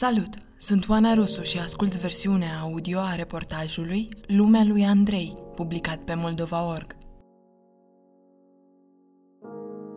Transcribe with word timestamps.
Salut! 0.00 0.34
Sunt 0.56 0.88
Oana 0.88 1.14
Rusu 1.14 1.42
și 1.42 1.58
ascult 1.58 1.96
versiunea 1.96 2.60
audio 2.60 2.98
a 2.98 3.14
reportajului 3.14 4.08
Lumea 4.26 4.64
lui 4.64 4.84
Andrei, 4.84 5.32
publicat 5.54 6.00
pe 6.02 6.14
Moldova.org. 6.14 6.96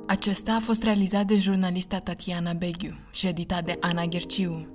Acesta 0.07 0.53
a 0.53 0.59
fost 0.59 0.83
realizat 0.83 1.25
de 1.25 1.37
jurnalista 1.37 1.99
Tatiana 1.99 2.53
Beghiu 2.53 2.95
și 3.11 3.27
editat 3.27 3.65
de 3.65 3.77
Ana 3.79 4.05
Gherciu. 4.05 4.67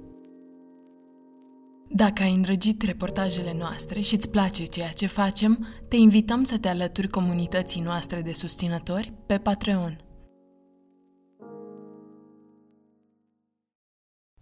Dacă 1.88 2.22
ai 2.22 2.34
îndrăgit 2.34 2.82
reportajele 2.82 3.54
noastre 3.58 4.00
și 4.00 4.14
îți 4.14 4.30
place 4.30 4.64
ceea 4.64 4.90
ce 4.90 5.06
facem, 5.06 5.66
te 5.88 5.96
invităm 5.96 6.44
să 6.44 6.58
te 6.58 6.68
alături 6.68 7.08
comunității 7.08 7.80
noastre 7.80 8.22
de 8.22 8.32
susținători 8.32 9.12
pe 9.26 9.38
Patreon. 9.38 10.05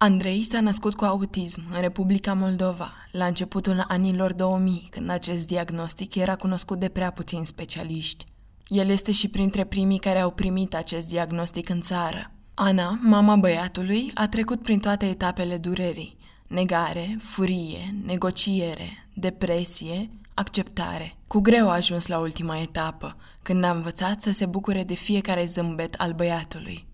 Andrei 0.05 0.43
s-a 0.43 0.59
născut 0.59 0.95
cu 0.95 1.05
autism 1.05 1.61
în 1.73 1.81
Republica 1.81 2.33
Moldova, 2.33 2.93
la 3.11 3.25
începutul 3.25 3.85
anilor 3.87 4.33
2000, 4.33 4.87
când 4.89 5.09
acest 5.09 5.47
diagnostic 5.47 6.15
era 6.15 6.35
cunoscut 6.35 6.79
de 6.79 6.89
prea 6.89 7.11
puțini 7.11 7.45
specialiști. 7.45 8.25
El 8.67 8.89
este 8.89 9.11
și 9.11 9.27
printre 9.27 9.63
primii 9.63 9.99
care 9.99 10.19
au 10.19 10.31
primit 10.31 10.75
acest 10.75 11.09
diagnostic 11.09 11.69
în 11.69 11.81
țară. 11.81 12.31
Ana, 12.53 12.99
mama 13.01 13.35
băiatului, 13.35 14.11
a 14.13 14.27
trecut 14.27 14.61
prin 14.61 14.79
toate 14.79 15.05
etapele 15.05 15.57
durerii. 15.57 16.17
Negare, 16.47 17.17
furie, 17.19 17.95
negociere, 18.05 19.07
depresie, 19.13 20.09
acceptare. 20.33 21.17
Cu 21.27 21.39
greu 21.39 21.69
a 21.69 21.73
ajuns 21.73 22.07
la 22.07 22.19
ultima 22.19 22.57
etapă, 22.57 23.15
când 23.41 23.63
a 23.63 23.71
învățat 23.71 24.21
să 24.21 24.31
se 24.31 24.45
bucure 24.45 24.83
de 24.83 24.93
fiecare 24.93 25.45
zâmbet 25.45 25.93
al 25.93 26.11
băiatului. 26.13 26.85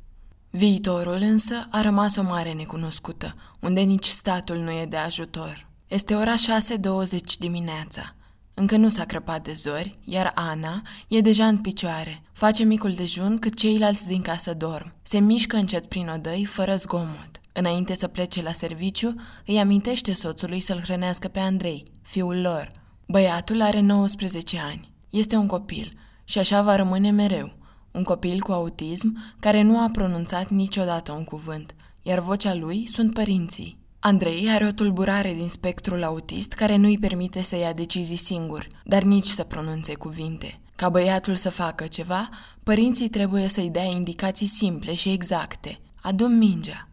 Viitorul 0.53 1.21
însă 1.21 1.67
a 1.69 1.81
rămas 1.81 2.15
o 2.15 2.21
mare 2.23 2.53
necunoscută, 2.53 3.35
unde 3.59 3.81
nici 3.81 4.05
statul 4.05 4.57
nu 4.57 4.71
e 4.71 4.85
de 4.85 4.97
ajutor. 4.97 5.67
Este 5.87 6.15
ora 6.15 6.33
6.20 6.33 7.19
dimineața. 7.39 8.15
Încă 8.53 8.75
nu 8.75 8.89
s-a 8.89 9.05
crăpat 9.05 9.43
de 9.43 9.51
zori, 9.51 9.99
iar 10.03 10.31
Ana 10.35 10.81
e 11.07 11.19
deja 11.19 11.47
în 11.47 11.57
picioare. 11.57 12.21
Face 12.31 12.63
micul 12.63 12.91
dejun 12.93 13.39
cât 13.39 13.55
ceilalți 13.55 14.07
din 14.07 14.21
casă 14.21 14.53
dorm. 14.53 14.93
Se 15.01 15.19
mișcă 15.19 15.55
încet 15.55 15.85
prin 15.85 16.09
odăi, 16.15 16.45
fără 16.45 16.75
zgomot. 16.75 17.39
Înainte 17.53 17.95
să 17.95 18.07
plece 18.07 18.41
la 18.41 18.51
serviciu, 18.51 19.15
îi 19.45 19.59
amintește 19.59 20.13
soțului 20.13 20.59
să-l 20.59 20.81
hrănească 20.83 21.27
pe 21.27 21.39
Andrei, 21.39 21.83
fiul 22.01 22.41
lor. 22.41 22.71
Băiatul 23.07 23.61
are 23.61 23.79
19 23.79 24.59
ani. 24.59 24.91
Este 25.09 25.35
un 25.35 25.47
copil 25.47 25.93
și 26.23 26.37
așa 26.37 26.61
va 26.61 26.75
rămâne 26.75 27.11
mereu 27.11 27.59
un 27.91 28.03
copil 28.03 28.39
cu 28.39 28.51
autism 28.51 29.35
care 29.39 29.61
nu 29.61 29.79
a 29.79 29.89
pronunțat 29.91 30.49
niciodată 30.49 31.11
un 31.11 31.23
cuvânt, 31.23 31.75
iar 32.01 32.19
vocea 32.19 32.53
lui 32.53 32.85
sunt 32.85 33.13
părinții. 33.13 33.79
Andrei 33.99 34.49
are 34.49 34.65
o 34.65 34.71
tulburare 34.71 35.33
din 35.33 35.49
spectrul 35.49 36.03
autist 36.03 36.53
care 36.53 36.75
nu 36.75 36.87
îi 36.87 36.97
permite 36.97 37.41
să 37.41 37.55
ia 37.55 37.73
decizii 37.73 38.15
singur, 38.15 38.67
dar 38.83 39.03
nici 39.03 39.27
să 39.27 39.43
pronunțe 39.43 39.93
cuvinte. 39.93 40.59
Ca 40.75 40.89
băiatul 40.89 41.35
să 41.35 41.49
facă 41.49 41.87
ceva, 41.87 42.29
părinții 42.63 43.09
trebuie 43.09 43.47
să-i 43.47 43.69
dea 43.69 43.83
indicații 43.83 44.47
simple 44.47 44.93
și 44.93 45.09
exacte. 45.09 45.79
Adum 46.01 46.31
mingea. 46.31 46.87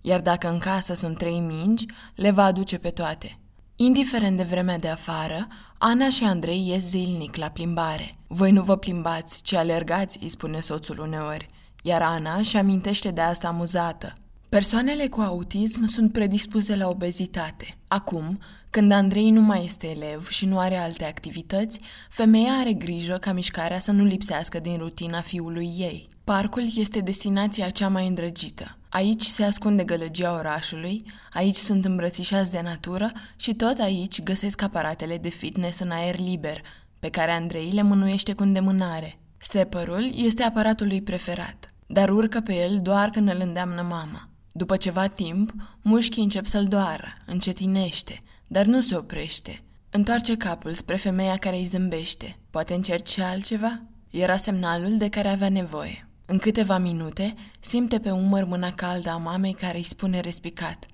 Iar 0.00 0.20
dacă 0.20 0.50
în 0.50 0.58
casă 0.58 0.94
sunt 0.94 1.18
trei 1.18 1.40
mingi, 1.40 1.86
le 2.14 2.30
va 2.30 2.44
aduce 2.44 2.78
pe 2.78 2.88
toate. 2.88 3.39
Indiferent 3.82 4.36
de 4.36 4.42
vremea 4.42 4.78
de 4.78 4.88
afară, 4.88 5.48
Ana 5.78 6.08
și 6.08 6.24
Andrei 6.24 6.68
ies 6.68 6.88
zilnic 6.88 7.36
la 7.36 7.48
plimbare. 7.48 8.14
Voi 8.26 8.52
nu 8.52 8.62
vă 8.62 8.76
plimbați, 8.76 9.42
ci 9.42 9.52
alergați, 9.52 10.18
îi 10.22 10.28
spune 10.28 10.60
soțul 10.60 11.00
uneori, 11.00 11.46
iar 11.82 12.02
Ana 12.02 12.36
își 12.36 12.56
amintește 12.56 13.10
de 13.10 13.20
asta 13.20 13.48
amuzată. 13.48 14.12
Persoanele 14.48 15.06
cu 15.06 15.20
autism 15.20 15.84
sunt 15.84 16.12
predispuse 16.12 16.76
la 16.76 16.88
obezitate. 16.88 17.76
Acum, 17.88 18.38
când 18.70 18.92
Andrei 18.92 19.30
nu 19.30 19.40
mai 19.40 19.64
este 19.64 19.86
elev 19.86 20.28
și 20.28 20.46
nu 20.46 20.58
are 20.58 20.76
alte 20.76 21.04
activități, 21.04 21.80
femeia 22.08 22.52
are 22.52 22.72
grijă 22.72 23.16
ca 23.16 23.32
mișcarea 23.32 23.78
să 23.78 23.92
nu 23.92 24.04
lipsească 24.04 24.58
din 24.58 24.76
rutina 24.78 25.20
fiului 25.20 25.74
ei. 25.78 26.06
Parcul 26.24 26.64
este 26.76 27.00
destinația 27.00 27.70
cea 27.70 27.88
mai 27.88 28.06
îndrăgită. 28.06 28.79
Aici 28.90 29.22
se 29.22 29.44
ascunde 29.44 29.84
gălăgia 29.84 30.32
orașului, 30.32 31.04
aici 31.32 31.56
sunt 31.56 31.84
îmbrățișați 31.84 32.50
de 32.50 32.60
natură 32.60 33.10
și 33.36 33.54
tot 33.54 33.78
aici 33.78 34.22
găsesc 34.22 34.62
aparatele 34.62 35.16
de 35.16 35.28
fitness 35.28 35.78
în 35.78 35.90
aer 35.90 36.18
liber, 36.18 36.60
pe 36.98 37.08
care 37.08 37.30
Andrei 37.30 37.70
le 37.70 37.82
mânuiește 37.82 38.32
cu 38.32 38.42
îndemânare. 38.42 39.14
Stepperul 39.38 40.10
este 40.14 40.42
aparatul 40.42 40.86
lui 40.86 41.02
preferat, 41.02 41.74
dar 41.86 42.08
urcă 42.08 42.40
pe 42.40 42.54
el 42.54 42.78
doar 42.82 43.10
când 43.10 43.28
îl 43.28 43.40
îndeamnă 43.40 43.82
mama. 43.82 44.28
După 44.52 44.76
ceva 44.76 45.06
timp, 45.06 45.52
mușchii 45.82 46.22
încep 46.22 46.46
să-l 46.46 46.64
doară, 46.64 47.16
încetinește, 47.26 48.18
dar 48.46 48.66
nu 48.66 48.80
se 48.80 48.96
oprește. 48.96 49.62
Întoarce 49.90 50.36
capul 50.36 50.74
spre 50.74 50.96
femeia 50.96 51.36
care 51.36 51.56
îi 51.56 51.64
zâmbește. 51.64 52.38
Poate 52.50 52.74
încerci 52.74 53.08
și 53.08 53.20
altceva? 53.20 53.80
Era 54.10 54.36
semnalul 54.36 54.96
de 54.96 55.08
care 55.08 55.28
avea 55.28 55.48
nevoie. 55.48 56.09
În 56.32 56.38
câteva 56.38 56.78
minute, 56.78 57.34
simte 57.60 57.98
pe 57.98 58.10
umăr 58.10 58.44
mâna 58.44 58.72
caldă 58.72 59.10
a 59.10 59.16
mamei 59.16 59.52
care 59.52 59.76
îi 59.76 59.84
spune 59.84 60.20
respicat. 60.20 60.86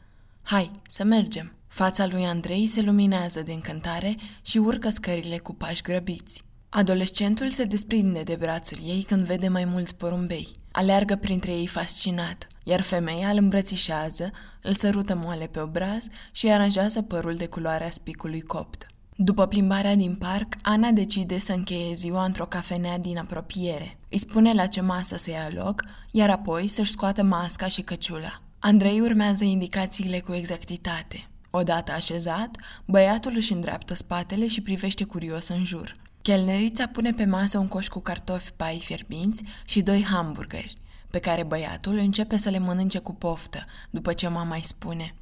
Hai, 0.43 0.71
să 0.89 1.05
mergem! 1.05 1.53
Fața 1.69 2.07
lui 2.07 2.25
Andrei 2.25 2.67
se 2.67 2.83
luminează 2.83 3.43
de 3.43 3.53
încântare 3.53 4.17
și 4.43 4.59
urcă 4.59 4.89
scările 4.89 5.39
cu 5.39 5.55
pași 5.55 5.83
grăbiți. 5.83 6.43
Adolescentul 6.69 7.49
se 7.49 7.65
desprinde 7.65 8.23
de 8.23 8.37
brațul 8.37 8.79
ei 8.85 9.03
când 9.03 9.25
vede 9.27 9.49
mai 9.49 9.65
mulți 9.65 9.95
porumbei. 9.95 10.49
Aleargă 10.71 11.17
printre 11.17 11.53
ei 11.53 11.67
fascinat, 11.67 12.47
iar 12.65 12.81
femeia 12.81 13.29
îl 13.29 13.37
îmbrățișează, 13.39 14.31
îl 14.63 14.73
sărută 14.73 15.15
moale 15.15 15.47
pe 15.47 15.61
obraz 15.61 16.07
și 16.33 16.45
îi 16.45 16.53
aranjează 16.53 17.03
părul 17.03 17.35
de 17.35 17.47
culoarea 17.47 17.91
spicului 17.91 18.41
copt. 18.41 18.87
După 19.19 19.47
plimbarea 19.47 19.95
din 19.95 20.17
parc, 20.17 20.55
Ana 20.63 20.91
decide 20.91 21.39
să 21.39 21.53
încheie 21.53 21.95
ziua 21.95 22.25
într-o 22.25 22.47
cafenea 22.47 22.99
din 22.99 23.19
apropiere. 23.19 23.99
Îi 24.09 24.19
spune 24.19 24.53
la 24.53 24.67
ce 24.67 24.81
masă 24.81 25.17
să 25.17 25.31
ia 25.31 25.49
loc, 25.53 25.85
iar 26.11 26.31
apoi 26.31 26.67
să-și 26.67 26.91
scoată 26.91 27.23
masca 27.23 27.69
și 27.69 27.83
căciula. 27.83 28.43
Andrei 28.59 29.01
urmează 29.01 29.45
indicațiile 29.45 30.21
cu 30.21 30.33
exactitate. 30.33 31.29
Odată 31.51 31.93
așezat, 31.93 32.57
băiatul 32.85 33.33
își 33.35 33.53
îndreaptă 33.53 33.95
spatele 33.95 34.47
și 34.47 34.61
privește 34.61 35.05
curios 35.05 35.49
în 35.49 35.65
jur. 35.65 35.93
Chelnerița 36.23 36.87
pune 36.87 37.11
pe 37.11 37.25
masă 37.25 37.59
un 37.59 37.69
coș 37.69 37.89
cu 37.89 38.01
cartofi 38.01 38.53
pai 38.53 38.81
fierbinți 38.85 39.43
și 39.65 39.83
doi 39.83 40.05
hamburgeri, 40.05 40.75
pe 41.11 41.19
care 41.19 41.43
băiatul 41.43 41.97
începe 41.97 42.37
să 42.37 42.51
le 42.51 42.59
mănânce 42.59 42.99
cu 42.99 43.15
poftă, 43.15 43.61
după 43.91 44.13
ce 44.13 44.29
mama 44.29 44.55
îi 44.55 44.65
spune 44.65 45.15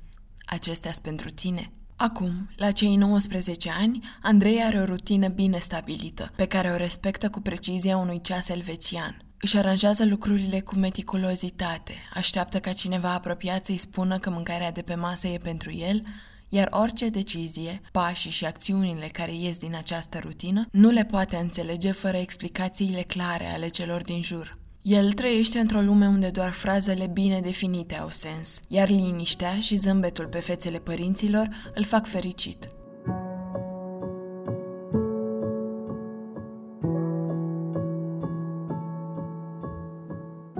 Acestea 0.45 0.93
sunt 0.93 1.05
pentru 1.05 1.31
tine. 1.31 1.73
Acum, 1.97 2.51
la 2.57 2.71
cei 2.71 2.97
19 2.97 3.71
ani, 3.71 4.05
Andrei 4.23 4.63
are 4.63 4.79
o 4.81 4.85
rutină 4.85 5.29
bine 5.29 5.59
stabilită, 5.59 6.31
pe 6.37 6.47
care 6.47 6.71
o 6.71 6.77
respectă 6.77 7.31
cu 7.31 7.41
precizia 7.41 7.97
unui 7.97 8.21
ceas 8.21 8.49
elvețian. 8.49 9.17
Își 9.41 9.57
aranjează 9.57 10.05
lucrurile 10.05 10.61
cu 10.61 10.77
meticulozitate, 10.79 11.95
așteaptă 12.15 12.59
ca 12.59 12.73
cineva 12.73 13.13
apropiat 13.13 13.65
să-i 13.65 13.77
spună 13.77 14.19
că 14.19 14.31
mâncarea 14.31 14.73
de 14.73 14.83
pe 14.83 14.95
masă 14.95 15.27
e 15.27 15.37
pentru 15.37 15.73
el, 15.73 16.03
iar 16.49 16.69
orice 16.71 17.09
decizie, 17.09 17.81
pașii 17.93 18.31
și 18.31 18.45
acțiunile 18.45 19.07
care 19.07 19.35
ies 19.35 19.59
din 19.59 19.75
această 19.75 20.19
rutină 20.19 20.67
nu 20.71 20.91
le 20.91 21.05
poate 21.05 21.37
înțelege 21.37 21.91
fără 21.93 22.17
explicațiile 22.17 23.03
clare 23.03 23.47
ale 23.47 23.69
celor 23.69 24.03
din 24.03 24.23
jur. 24.23 24.59
El 24.85 25.13
trăiește 25.13 25.59
într-o 25.59 25.81
lume 25.81 26.07
unde 26.07 26.31
doar 26.31 26.53
frazele 26.53 27.07
bine 27.07 27.41
definite 27.41 27.95
au 27.95 28.09
sens, 28.11 28.61
iar 28.69 28.89
liniștea 28.89 29.59
și 29.59 29.77
zâmbetul 29.77 30.27
pe 30.27 30.41
fețele 30.41 30.79
părinților 30.79 31.49
îl 31.75 31.85
fac 31.85 32.07
fericit. 32.07 32.69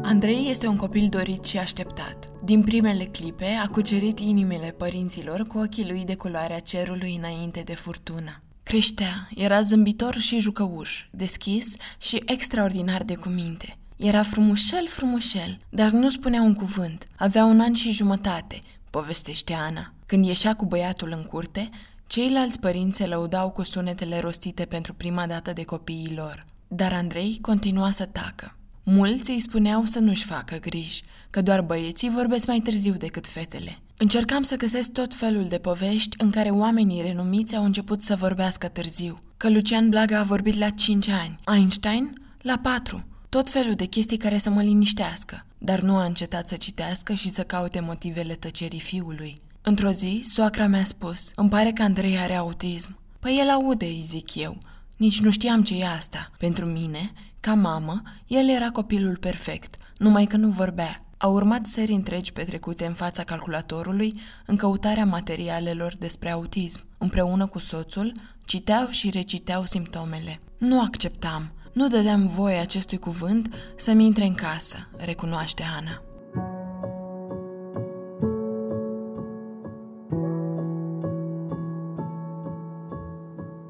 Andrei 0.03 0.47
este 0.49 0.67
un 0.67 0.77
copil 0.77 1.09
dorit 1.09 1.45
și 1.45 1.59
așteptat. 1.59 2.43
Din 2.45 2.63
primele 2.63 3.05
clipe 3.05 3.59
a 3.65 3.69
cucerit 3.69 4.19
inimile 4.19 4.71
părinților 4.71 5.43
cu 5.43 5.59
ochii 5.59 5.89
lui 5.89 6.05
de 6.05 6.15
culoarea 6.15 6.59
cerului 6.59 7.15
înainte 7.17 7.63
de 7.65 7.75
furtună. 7.75 8.43
Creștea, 8.63 9.29
era 9.35 9.63
zâmbitor 9.63 10.15
și 10.15 10.39
jucăuș, 10.39 11.07
deschis 11.11 11.75
și 12.01 12.23
extraordinar 12.27 13.03
de 13.03 13.15
cuminte– 13.15 13.77
era 13.97 14.23
frumușel, 14.23 14.87
frumușel, 14.89 15.59
dar 15.71 15.91
nu 15.91 16.11
spunea 16.11 16.43
un 16.43 16.55
cuvânt. 16.55 17.07
Avea 17.17 17.45
un 17.45 17.61
an 17.61 17.75
și 17.75 17.93
jumătate, 17.93 18.59
povestește 18.91 19.53
Ana. 19.53 19.93
Când 20.07 20.25
ieșea 20.25 20.55
cu 20.55 20.67
băiatul 20.67 21.13
în 21.17 21.23
curte, 21.23 21.69
ceilalți 22.07 22.61
părinți 22.61 22.97
se 22.97 23.07
lăudau 23.07 23.51
cu 23.51 23.63
sunetele 23.63 24.21
rostite 24.21 24.65
pentru 24.65 24.95
prima 24.95 25.27
dată 25.27 25.53
de 25.53 25.65
copiii 25.65 26.15
lor. 26.17 26.45
Dar 26.69 26.93
Andrei 26.93 27.39
continua 27.41 27.91
să 27.91 28.05
tacă. 28.05 28.57
Mulți 28.83 29.31
îi 29.31 29.41
spuneau 29.41 29.85
să 29.85 29.99
nu-și 29.99 30.25
facă 30.25 30.57
griji, 30.57 31.03
că 31.31 31.43
doar 31.43 31.61
băieții 31.61 32.11
vorbesc 32.11 32.47
mai 32.47 32.59
târziu 32.59 32.93
decât 32.93 33.27
fetele. 33.27 33.79
Încercam 33.99 34.43
să 34.43 34.57
găsesc 34.57 34.93
tot 34.93 35.15
felul 35.15 35.45
de 35.45 35.59
povești 35.59 36.17
în 36.19 36.31
care 36.31 36.49
oamenii 36.49 37.03
renumiți 37.03 37.57
au 37.57 37.65
început 37.65 38.03
să 38.03 38.17
vorbească 38.17 38.69
târziu. 38.69 39.19
Că 39.37 39.51
Lucian 39.51 39.89
Blaga 39.89 40.19
a 40.19 40.23
vorbit 40.23 40.59
la 40.59 40.69
5 40.69 41.09
ani, 41.09 41.37
Einstein 41.55 42.13
la 42.41 42.59
4, 42.59 43.05
tot 43.35 43.51
felul 43.51 43.75
de 43.75 43.85
chestii 43.85 44.17
care 44.17 44.39
să 44.39 44.51
mă 44.51 44.63
liniștească, 44.63 45.47
dar 45.59 45.81
nu 45.81 45.97
a 45.97 46.05
încetat 46.05 46.47
să 46.47 46.57
citească 46.57 47.15
și 47.15 47.31
să 47.31 47.43
caute 47.43 47.81
motivele 47.81 48.35
tăcerii 48.35 48.81
fiului. 48.81 49.37
Într-o 49.63 49.91
zi, 49.91 50.21
soacra 50.23 50.67
mi-a 50.67 50.85
spus, 50.85 51.31
îmi 51.35 51.49
pare 51.49 51.71
că 51.71 51.83
Andrei 51.83 52.19
are 52.19 52.35
autism. 52.35 52.99
Păi 53.21 53.39
el 53.41 53.49
aude, 53.49 53.85
îi 53.85 54.01
zic 54.05 54.35
eu. 54.35 54.59
Nici 54.97 55.21
nu 55.21 55.31
știam 55.31 55.63
ce 55.63 55.75
e 55.75 55.87
asta. 55.87 56.31
Pentru 56.39 56.67
mine, 56.67 57.13
ca 57.41 57.55
mamă, 57.55 58.03
el 58.27 58.49
era 58.49 58.71
copilul 58.71 59.17
perfect, 59.17 59.75
numai 59.99 60.25
că 60.25 60.37
nu 60.37 60.49
vorbea. 60.49 60.95
Au 61.17 61.33
urmat 61.33 61.67
serii 61.67 61.95
întregi 61.95 62.33
petrecute 62.33 62.87
în 62.87 62.95
fața 62.95 63.23
calculatorului 63.23 64.13
în 64.47 64.57
căutarea 64.57 65.05
materialelor 65.05 65.97
despre 65.99 66.31
autism. 66.31 66.81
Împreună 66.99 67.47
cu 67.47 67.59
soțul, 67.59 68.13
citeau 68.45 68.89
și 68.89 69.11
reciteau 69.11 69.65
simptomele. 69.65 70.39
Nu 70.59 70.81
acceptam, 70.81 71.53
nu 71.75 71.89
dădeam 71.89 72.27
voie 72.27 72.59
acestui 72.59 72.99
cuvânt 72.99 73.55
să-mi 73.77 74.05
intre 74.05 74.25
în 74.25 74.35
casă, 74.35 74.89
recunoaște 74.97 75.63
Ana. 75.77 76.03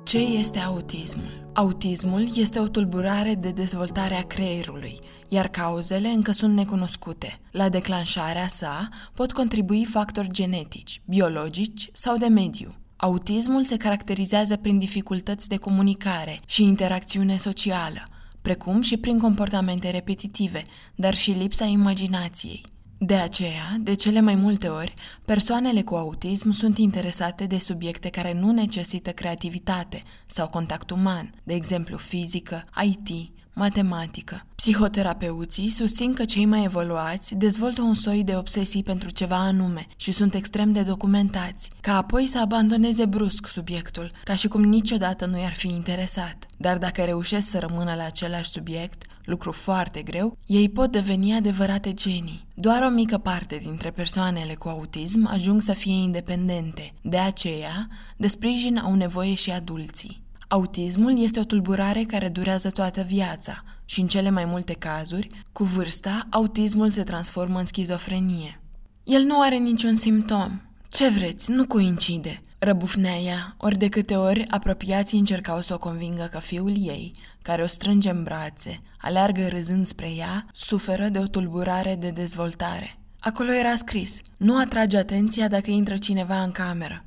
Ce 0.04 0.18
este 0.18 0.58
autismul? 0.58 1.50
Autismul 1.54 2.28
este 2.34 2.58
o 2.58 2.68
tulburare 2.68 3.34
de 3.34 3.50
dezvoltare 3.50 4.14
a 4.14 4.26
creierului, 4.26 4.98
iar 5.28 5.48
cauzele 5.48 6.08
încă 6.08 6.32
sunt 6.32 6.54
necunoscute. 6.54 7.40
La 7.50 7.68
declanșarea 7.68 8.46
sa 8.46 8.88
pot 9.14 9.32
contribui 9.32 9.84
factori 9.84 10.28
genetici, 10.32 11.00
biologici 11.04 11.88
sau 11.92 12.16
de 12.16 12.26
mediu. 12.26 12.68
Autismul 13.04 13.64
se 13.64 13.76
caracterizează 13.76 14.56
prin 14.56 14.78
dificultăți 14.78 15.48
de 15.48 15.56
comunicare 15.56 16.40
și 16.46 16.62
interacțiune 16.62 17.36
socială, 17.36 18.02
precum 18.42 18.80
și 18.80 18.96
prin 18.96 19.18
comportamente 19.18 19.90
repetitive, 19.90 20.62
dar 20.94 21.14
și 21.14 21.30
lipsa 21.30 21.64
imaginației. 21.64 22.64
De 22.98 23.14
aceea, 23.14 23.76
de 23.80 23.94
cele 23.94 24.20
mai 24.20 24.34
multe 24.34 24.68
ori, 24.68 24.94
persoanele 25.24 25.82
cu 25.82 25.94
autism 25.94 26.50
sunt 26.50 26.78
interesate 26.78 27.46
de 27.46 27.58
subiecte 27.58 28.08
care 28.08 28.38
nu 28.40 28.50
necesită 28.50 29.10
creativitate 29.10 30.00
sau 30.26 30.46
contact 30.46 30.90
uman, 30.90 31.34
de 31.42 31.54
exemplu 31.54 31.96
fizică, 31.96 32.62
IT, 32.82 33.32
matematică. 33.54 34.46
Psihoterapeuții 34.54 35.68
susțin 35.68 36.12
că 36.12 36.24
cei 36.24 36.44
mai 36.44 36.64
evoluați 36.64 37.34
dezvoltă 37.34 37.82
un 37.82 37.94
soi 37.94 38.24
de 38.24 38.36
obsesii 38.36 38.82
pentru 38.82 39.10
ceva 39.10 39.36
anume 39.36 39.86
și 39.96 40.12
sunt 40.12 40.34
extrem 40.34 40.72
de 40.72 40.82
documentați, 40.82 41.70
ca 41.80 41.96
apoi 41.96 42.26
să 42.26 42.40
abandoneze 42.40 43.06
brusc 43.06 43.46
subiectul, 43.46 44.10
ca 44.24 44.34
și 44.34 44.48
cum 44.48 44.62
niciodată 44.62 45.26
nu 45.26 45.38
i-ar 45.38 45.54
fi 45.54 45.68
interesat. 45.68 46.46
Dar 46.56 46.78
dacă 46.78 47.02
reușesc 47.02 47.48
să 47.50 47.58
rămână 47.58 47.94
la 47.94 48.04
același 48.04 48.50
subiect, 48.50 49.06
lucru 49.24 49.52
foarte 49.52 50.02
greu, 50.02 50.38
ei 50.46 50.68
pot 50.68 50.92
deveni 50.92 51.34
adevărate 51.34 51.94
genii. 51.94 52.46
Doar 52.54 52.82
o 52.82 52.88
mică 52.88 53.18
parte 53.18 53.56
dintre 53.62 53.90
persoanele 53.90 54.54
cu 54.54 54.68
autism 54.68 55.28
ajung 55.32 55.62
să 55.62 55.72
fie 55.72 55.94
independente, 55.94 56.90
de 57.02 57.18
aceea, 57.18 57.88
de 58.16 58.26
sprijin 58.26 58.76
au 58.76 58.94
nevoie 58.94 59.34
și 59.34 59.50
adulții. 59.50 60.23
Autismul 60.54 61.18
este 61.18 61.40
o 61.40 61.44
tulburare 61.44 62.02
care 62.02 62.28
durează 62.28 62.70
toată 62.70 63.02
viața 63.02 63.64
și, 63.84 64.00
în 64.00 64.06
cele 64.06 64.30
mai 64.30 64.44
multe 64.44 64.72
cazuri, 64.72 65.28
cu 65.52 65.64
vârsta, 65.64 66.26
autismul 66.30 66.90
se 66.90 67.02
transformă 67.02 67.58
în 67.58 67.64
schizofrenie. 67.64 68.60
El 69.04 69.22
nu 69.22 69.40
are 69.40 69.56
niciun 69.56 69.96
simptom. 69.96 70.60
Ce 70.88 71.08
vreți, 71.08 71.50
nu 71.50 71.66
coincide, 71.66 72.40
răbufnea 72.58 73.16
ea, 73.16 73.54
ori 73.58 73.78
de 73.78 73.88
câte 73.88 74.16
ori 74.16 74.48
apropiații 74.48 75.18
încercau 75.18 75.60
să 75.60 75.74
o 75.74 75.78
convingă 75.78 76.28
că 76.30 76.38
fiul 76.38 76.72
ei, 76.76 77.10
care 77.42 77.62
o 77.62 77.66
strânge 77.66 78.10
în 78.10 78.22
brațe, 78.22 78.80
aleargă 78.98 79.48
râzând 79.48 79.86
spre 79.86 80.10
ea, 80.10 80.46
suferă 80.52 81.08
de 81.08 81.18
o 81.18 81.26
tulburare 81.26 81.96
de 82.00 82.10
dezvoltare. 82.10 82.94
Acolo 83.20 83.52
era 83.52 83.76
scris, 83.76 84.20
nu 84.36 84.58
atrage 84.58 84.96
atenția 84.96 85.48
dacă 85.48 85.70
intră 85.70 85.96
cineva 85.96 86.42
în 86.42 86.50
cameră, 86.50 87.04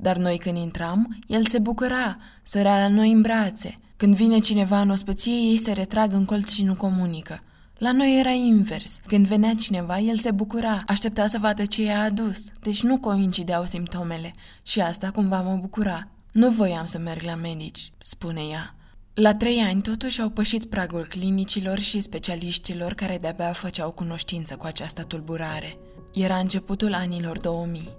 dar 0.00 0.16
noi 0.16 0.38
când 0.38 0.56
intram, 0.56 1.18
el 1.26 1.46
se 1.46 1.58
bucura, 1.58 2.16
sărea 2.42 2.78
la 2.78 2.88
noi 2.88 3.12
în 3.12 3.20
brațe. 3.20 3.74
Când 3.96 4.14
vine 4.14 4.38
cineva 4.38 4.80
în 4.80 4.90
ospăție, 4.90 5.32
ei 5.32 5.56
se 5.56 5.72
retrag 5.72 6.12
în 6.12 6.24
colț 6.24 6.50
și 6.50 6.64
nu 6.64 6.74
comunică. 6.74 7.38
La 7.78 7.92
noi 7.92 8.18
era 8.18 8.30
invers. 8.30 9.00
Când 9.06 9.26
venea 9.26 9.54
cineva, 9.54 9.98
el 9.98 10.18
se 10.18 10.30
bucura, 10.30 10.78
aștepta 10.86 11.26
să 11.26 11.38
vadă 11.38 11.64
ce 11.64 11.82
i-a 11.82 12.00
adus, 12.00 12.46
deci 12.60 12.82
nu 12.82 12.98
coincideau 12.98 13.66
simptomele 13.66 14.30
și 14.62 14.80
asta 14.80 15.10
cumva 15.10 15.40
mă 15.40 15.56
bucura. 15.60 16.08
Nu 16.32 16.50
voiam 16.50 16.84
să 16.84 16.98
merg 16.98 17.22
la 17.22 17.34
medici, 17.34 17.92
spune 17.98 18.40
ea. 18.50 18.74
La 19.14 19.34
trei 19.34 19.60
ani 19.60 19.82
totuși 19.82 20.20
au 20.20 20.28
pășit 20.28 20.64
pragul 20.64 21.06
clinicilor 21.06 21.78
și 21.78 22.00
specialiștilor 22.00 22.94
care 22.94 23.18
de-abia 23.20 23.52
făceau 23.52 23.90
cunoștință 23.90 24.56
cu 24.56 24.66
această 24.66 25.02
tulburare. 25.02 25.76
Era 26.12 26.36
începutul 26.36 26.94
anilor 26.94 27.38
2000. 27.38 27.97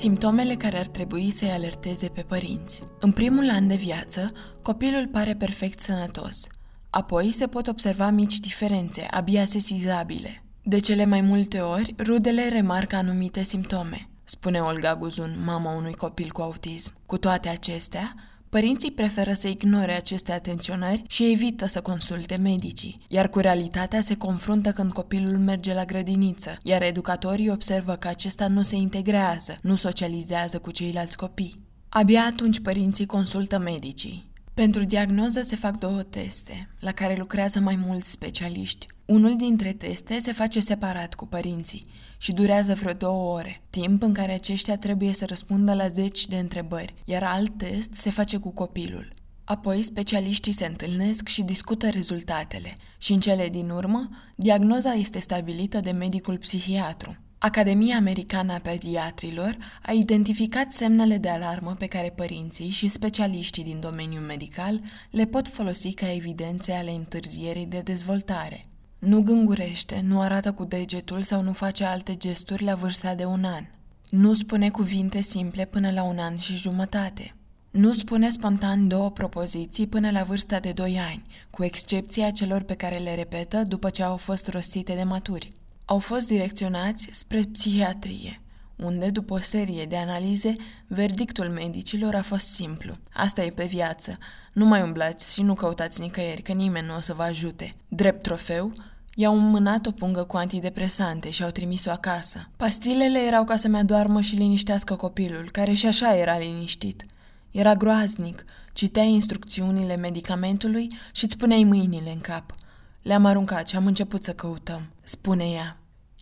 Simptomele 0.00 0.54
care 0.54 0.78
ar 0.78 0.86
trebui 0.86 1.30
să-i 1.30 1.50
alerteze 1.50 2.08
pe 2.08 2.20
părinți. 2.20 2.82
În 3.00 3.12
primul 3.12 3.50
an 3.50 3.68
de 3.68 3.74
viață, 3.74 4.32
copilul 4.62 5.06
pare 5.06 5.34
perfect 5.34 5.80
sănătos. 5.80 6.46
Apoi 6.90 7.30
se 7.30 7.46
pot 7.46 7.66
observa 7.66 8.10
mici 8.10 8.38
diferențe, 8.38 9.06
abia 9.10 9.44
sesizabile. 9.44 10.32
De 10.62 10.78
cele 10.78 11.04
mai 11.04 11.20
multe 11.20 11.58
ori, 11.58 11.94
rudele 11.98 12.48
remarcă 12.48 12.96
anumite 12.96 13.42
simptome, 13.42 14.08
spune 14.24 14.60
Olga 14.60 14.96
Guzun, 14.96 15.42
mama 15.44 15.76
unui 15.76 15.94
copil 15.94 16.30
cu 16.30 16.40
autism. 16.40 16.92
Cu 17.06 17.18
toate 17.18 17.48
acestea, 17.48 18.14
Părinții 18.50 18.90
preferă 18.90 19.32
să 19.32 19.48
ignore 19.48 19.92
aceste 19.92 20.32
atenționări 20.32 21.02
și 21.08 21.30
evită 21.30 21.66
să 21.66 21.80
consulte 21.80 22.36
medicii, 22.36 22.96
iar 23.08 23.28
cu 23.28 23.38
realitatea 23.38 24.00
se 24.00 24.16
confruntă 24.16 24.72
când 24.72 24.92
copilul 24.92 25.38
merge 25.38 25.74
la 25.74 25.84
grădiniță, 25.84 26.54
iar 26.62 26.82
educatorii 26.82 27.50
observă 27.50 27.96
că 27.96 28.08
acesta 28.08 28.48
nu 28.48 28.62
se 28.62 28.76
integrează, 28.76 29.54
nu 29.62 29.74
socializează 29.74 30.58
cu 30.58 30.70
ceilalți 30.70 31.16
copii. 31.16 31.54
Abia 31.88 32.22
atunci 32.24 32.60
părinții 32.60 33.06
consultă 33.06 33.58
medicii. 33.58 34.29
Pentru 34.60 34.84
diagnoză 34.84 35.42
se 35.42 35.56
fac 35.56 35.78
două 35.78 36.02
teste, 36.02 36.68
la 36.78 36.92
care 36.92 37.16
lucrează 37.16 37.60
mai 37.60 37.76
mulți 37.86 38.10
specialiști. 38.10 38.86
Unul 39.06 39.36
dintre 39.36 39.72
teste 39.72 40.18
se 40.18 40.32
face 40.32 40.60
separat 40.60 41.14
cu 41.14 41.26
părinții 41.26 41.86
și 42.18 42.32
durează 42.32 42.74
vreo 42.74 42.92
două 42.92 43.34
ore, 43.34 43.62
timp 43.70 44.02
în 44.02 44.12
care 44.12 44.32
aceștia 44.32 44.76
trebuie 44.76 45.12
să 45.12 45.24
răspundă 45.24 45.74
la 45.74 45.86
zeci 45.86 46.26
de 46.26 46.36
întrebări, 46.36 46.94
iar 47.04 47.22
alt 47.22 47.58
test 47.58 47.94
se 47.94 48.10
face 48.10 48.36
cu 48.36 48.52
copilul. 48.52 49.12
Apoi, 49.44 49.82
specialiștii 49.82 50.52
se 50.52 50.66
întâlnesc 50.66 51.28
și 51.28 51.42
discută 51.42 51.88
rezultatele 51.88 52.72
și, 52.98 53.12
în 53.12 53.20
cele 53.20 53.48
din 53.48 53.70
urmă, 53.70 54.08
diagnoza 54.36 54.92
este 54.92 55.18
stabilită 55.18 55.80
de 55.80 55.90
medicul 55.90 56.38
psihiatru. 56.38 57.16
Academia 57.42 57.96
Americană 57.96 58.52
a 58.52 58.58
Pediatrilor 58.58 59.56
a 59.82 59.92
identificat 59.92 60.72
semnele 60.72 61.18
de 61.18 61.28
alarmă 61.28 61.74
pe 61.78 61.86
care 61.86 62.12
părinții 62.16 62.68
și 62.68 62.88
specialiștii 62.88 63.64
din 63.64 63.80
domeniul 63.80 64.22
medical 64.22 64.80
le 65.10 65.24
pot 65.24 65.48
folosi 65.48 65.92
ca 65.92 66.12
evidențe 66.12 66.72
ale 66.72 66.90
întârzierii 66.90 67.66
de 67.66 67.80
dezvoltare. 67.80 68.60
Nu 68.98 69.22
gângurește, 69.22 70.02
nu 70.06 70.20
arată 70.20 70.52
cu 70.52 70.64
degetul 70.64 71.22
sau 71.22 71.42
nu 71.42 71.52
face 71.52 71.84
alte 71.84 72.16
gesturi 72.16 72.64
la 72.64 72.74
vârsta 72.74 73.14
de 73.14 73.24
un 73.24 73.44
an. 73.44 73.64
Nu 74.10 74.32
spune 74.32 74.70
cuvinte 74.70 75.20
simple 75.20 75.64
până 75.64 75.90
la 75.90 76.02
un 76.02 76.18
an 76.18 76.36
și 76.36 76.56
jumătate. 76.56 77.34
Nu 77.70 77.92
spune 77.92 78.30
spontan 78.30 78.88
două 78.88 79.10
propoziții 79.10 79.86
până 79.86 80.10
la 80.10 80.22
vârsta 80.22 80.58
de 80.58 80.72
2 80.72 80.98
ani, 80.98 81.22
cu 81.50 81.64
excepția 81.64 82.30
celor 82.30 82.62
pe 82.62 82.74
care 82.74 82.96
le 82.96 83.14
repetă 83.14 83.62
după 83.62 83.90
ce 83.90 84.02
au 84.02 84.16
fost 84.16 84.48
rostite 84.48 84.94
de 84.94 85.02
maturi 85.02 85.48
au 85.90 85.98
fost 85.98 86.26
direcționați 86.26 87.08
spre 87.12 87.42
psihiatrie, 87.52 88.40
unde, 88.76 89.10
după 89.10 89.34
o 89.34 89.38
serie 89.38 89.84
de 89.84 89.96
analize, 89.96 90.54
verdictul 90.86 91.48
medicilor 91.48 92.14
a 92.14 92.22
fost 92.22 92.46
simplu. 92.46 92.92
Asta 93.12 93.42
e 93.42 93.52
pe 93.54 93.64
viață. 93.64 94.16
Nu 94.52 94.64
mai 94.64 94.82
umblați 94.82 95.32
și 95.32 95.42
nu 95.42 95.54
căutați 95.54 96.00
nicăieri, 96.00 96.42
că 96.42 96.52
nimeni 96.52 96.86
nu 96.86 96.96
o 96.96 97.00
să 97.00 97.14
vă 97.14 97.22
ajute. 97.22 97.70
Drept 97.88 98.22
trofeu, 98.22 98.72
i-au 99.14 99.38
mânat 99.38 99.86
o 99.86 99.90
pungă 99.90 100.24
cu 100.24 100.36
antidepresante 100.36 101.30
și 101.30 101.42
au 101.42 101.50
trimis-o 101.50 101.90
acasă. 101.90 102.48
Pastilele 102.56 103.18
erau 103.18 103.44
ca 103.44 103.56
să-mi 103.56 103.78
adoarmă 103.78 104.20
și 104.20 104.34
liniștească 104.34 104.94
copilul, 104.94 105.48
care 105.52 105.72
și 105.72 105.86
așa 105.86 106.16
era 106.16 106.38
liniștit. 106.38 107.06
Era 107.50 107.74
groaznic. 107.74 108.44
Citeai 108.72 109.12
instrucțiunile 109.12 109.96
medicamentului 109.96 110.88
și 111.12 111.24
îți 111.24 111.36
puneai 111.36 111.64
mâinile 111.64 112.10
în 112.10 112.20
cap. 112.20 112.54
Le-am 113.02 113.24
aruncat 113.24 113.68
și 113.68 113.76
am 113.76 113.86
început 113.86 114.24
să 114.24 114.32
căutăm, 114.32 114.90
spune 115.02 115.44
ea. 115.44 115.79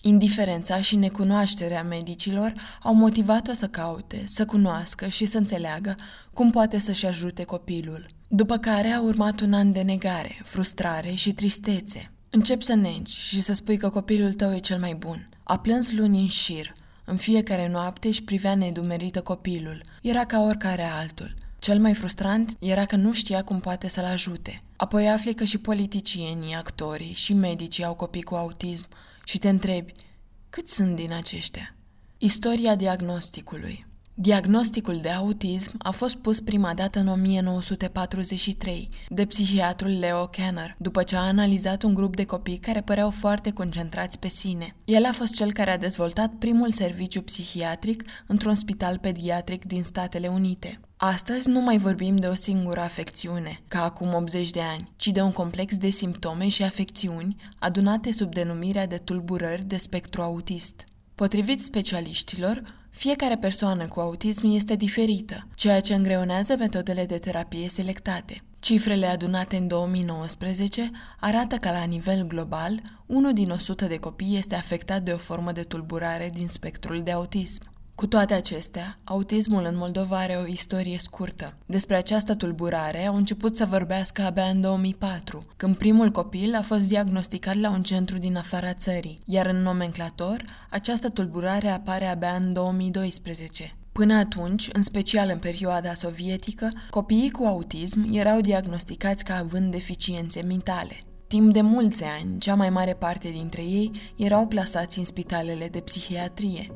Indiferența 0.09 0.81
și 0.81 0.97
necunoașterea 0.97 1.83
medicilor 1.83 2.53
au 2.83 2.95
motivat-o 2.95 3.53
să 3.53 3.67
caute, 3.67 4.23
să 4.27 4.45
cunoască 4.45 5.09
și 5.09 5.25
să 5.25 5.39
înțeleagă 5.39 5.95
cum 6.33 6.51
poate 6.51 6.79
să-și 6.79 7.07
ajute 7.07 7.45
copilul. 7.45 8.07
După 8.29 8.57
care 8.57 8.89
a 8.89 9.01
urmat 9.01 9.41
un 9.41 9.53
an 9.53 9.73
de 9.73 9.81
negare, 9.81 10.41
frustrare 10.45 11.13
și 11.13 11.33
tristețe. 11.33 12.13
Încep 12.31 12.63
să 12.63 12.75
negi 12.75 13.17
și 13.17 13.41
să 13.41 13.53
spui 13.53 13.77
că 13.77 13.89
copilul 13.89 14.33
tău 14.33 14.55
e 14.55 14.59
cel 14.59 14.79
mai 14.79 14.95
bun. 14.95 15.29
A 15.43 15.59
plâns 15.59 15.93
luni 15.93 16.21
în 16.21 16.29
șir. 16.29 16.73
În 17.05 17.17
fiecare 17.17 17.69
noapte 17.69 18.09
își 18.09 18.23
privea 18.25 18.55
nedumerită 18.55 19.21
copilul. 19.21 19.81
Era 20.03 20.25
ca 20.25 20.41
oricare 20.41 20.85
altul. 20.85 21.35
Cel 21.59 21.79
mai 21.79 21.95
frustrant 21.95 22.57
era 22.61 22.85
că 22.85 22.97
nu 22.97 23.13
știa 23.13 23.45
cum 23.45 23.61
poate 23.61 23.89
să-l 23.89 24.05
ajute. 24.05 24.55
Apoi 24.77 25.09
afli 25.09 25.35
că 25.35 25.45
și 25.45 25.59
politicienii, 25.59 26.55
actorii 26.55 27.13
și 27.13 27.35
medicii 27.35 27.85
au 27.85 27.95
copii 27.95 28.23
cu 28.23 28.35
autism 28.35 28.87
și 29.29 29.39
te 29.39 29.49
întrebi, 29.49 29.93
cât 30.51 30.69
sunt 30.69 30.97
din 30.97 31.13
aceștia? 31.13 31.75
Istoria 32.19 32.75
diagnosticului 32.75 33.79
Diagnosticul 34.21 34.99
de 35.03 35.11
autism 35.11 35.75
a 35.79 35.91
fost 35.91 36.15
pus 36.15 36.41
prima 36.41 36.75
dată 36.75 36.99
în 36.99 37.09
1943 37.09 38.89
de 39.09 39.25
psihiatrul 39.25 39.99
Leo 39.99 40.27
Kenner, 40.27 40.77
după 40.79 41.03
ce 41.03 41.17
a 41.17 41.21
analizat 41.21 41.83
un 41.83 41.95
grup 41.95 42.17
de 42.17 42.25
copii 42.25 42.57
care 42.57 42.81
păreau 42.81 43.11
foarte 43.11 43.51
concentrați 43.51 44.19
pe 44.19 44.29
sine. 44.29 44.77
El 44.85 45.05
a 45.05 45.13
fost 45.13 45.35
cel 45.35 45.53
care 45.53 45.71
a 45.71 45.79
dezvoltat 45.79 46.33
primul 46.39 46.71
serviciu 46.71 47.23
psihiatric 47.23 48.05
într-un 48.27 48.55
spital 48.55 48.99
pediatric 48.99 49.65
din 49.65 49.83
Statele 49.83 50.27
Unite. 50.27 50.81
Astăzi 50.97 51.49
nu 51.49 51.61
mai 51.61 51.79
vorbim 51.79 52.17
de 52.17 52.27
o 52.27 52.35
singură 52.35 52.81
afecțiune, 52.81 53.61
ca 53.69 53.85
acum 53.85 54.15
80 54.15 54.51
de 54.51 54.61
ani, 54.73 54.93
ci 54.97 55.07
de 55.07 55.21
un 55.21 55.33
complex 55.33 55.77
de 55.77 55.89
simptome 55.89 56.49
și 56.49 56.63
afecțiuni 56.63 57.37
adunate 57.59 58.13
sub 58.13 58.35
denumirea 58.35 58.87
de 58.87 58.97
tulburări 58.97 59.65
de 59.65 59.77
spectru 59.77 60.23
autist. 60.23 60.85
Potrivit 61.19 61.61
specialiștilor, 61.61 62.63
fiecare 62.91 63.37
persoană 63.37 63.87
cu 63.87 64.01
autism 64.01 64.47
este 64.47 64.75
diferită, 64.75 65.47
ceea 65.55 65.81
ce 65.81 65.95
îngreunează 65.95 66.55
metodele 66.59 67.07
de 67.07 67.19
terapie 67.19 67.69
selectate. 67.69 68.35
Cifrele 68.61 69.07
adunate 69.07 69.57
în 69.57 69.67
2019 69.69 70.91
arată 71.21 71.57
că 71.57 71.71
la 71.71 71.85
nivel 71.85 72.27
global, 72.27 72.81
unul 73.07 73.33
din 73.33 73.51
100 73.51 73.87
de 73.87 73.97
copii 73.97 74.37
este 74.37 74.55
afectat 74.55 75.03
de 75.03 75.13
o 75.13 75.17
formă 75.17 75.53
de 75.53 75.63
tulburare 75.63 76.31
din 76.35 76.49
spectrul 76.49 77.03
de 77.03 77.11
autism. 77.11 77.78
Cu 77.99 78.07
toate 78.07 78.35
acestea, 78.35 78.99
autismul 79.05 79.65
în 79.65 79.77
Moldova 79.77 80.17
are 80.19 80.37
o 80.37 80.47
istorie 80.47 80.99
scurtă. 80.99 81.59
Despre 81.67 81.97
această 81.97 82.35
tulburare 82.35 83.07
au 83.07 83.17
început 83.17 83.57
să 83.57 83.65
vorbească 83.65 84.23
abia 84.23 84.45
în 84.45 84.61
2004, 84.61 85.43
când 85.57 85.77
primul 85.77 86.11
copil 86.11 86.55
a 86.55 86.63
fost 86.63 86.89
diagnosticat 86.89 87.57
la 87.57 87.71
un 87.71 87.83
centru 87.83 88.19
din 88.19 88.37
afara 88.37 88.73
țării, 88.73 89.19
iar 89.25 89.47
în 89.47 89.63
nomenclator, 89.63 90.45
această 90.71 91.09
tulburare 91.09 91.69
apare 91.69 92.07
abia 92.07 92.35
în 92.35 92.53
2012. 92.53 93.73
Până 93.93 94.15
atunci, 94.15 94.69
în 94.73 94.83
special 94.83 95.31
în 95.33 95.39
perioada 95.39 95.95
sovietică, 95.95 96.71
copiii 96.91 97.31
cu 97.31 97.45
autism 97.45 98.09
erau 98.13 98.41
diagnosticați 98.41 99.25
ca 99.25 99.37
având 99.37 99.71
deficiențe 99.71 100.43
mentale. 100.43 100.97
Timp 101.27 101.53
de 101.53 101.61
mulți 101.61 102.05
ani, 102.05 102.39
cea 102.39 102.55
mai 102.55 102.71
mare 102.71 102.95
parte 102.95 103.29
dintre 103.29 103.63
ei 103.63 103.91
erau 104.17 104.47
plasați 104.47 104.99
în 104.99 105.05
spitalele 105.05 105.69
de 105.69 105.81
psihiatrie. 105.81 106.71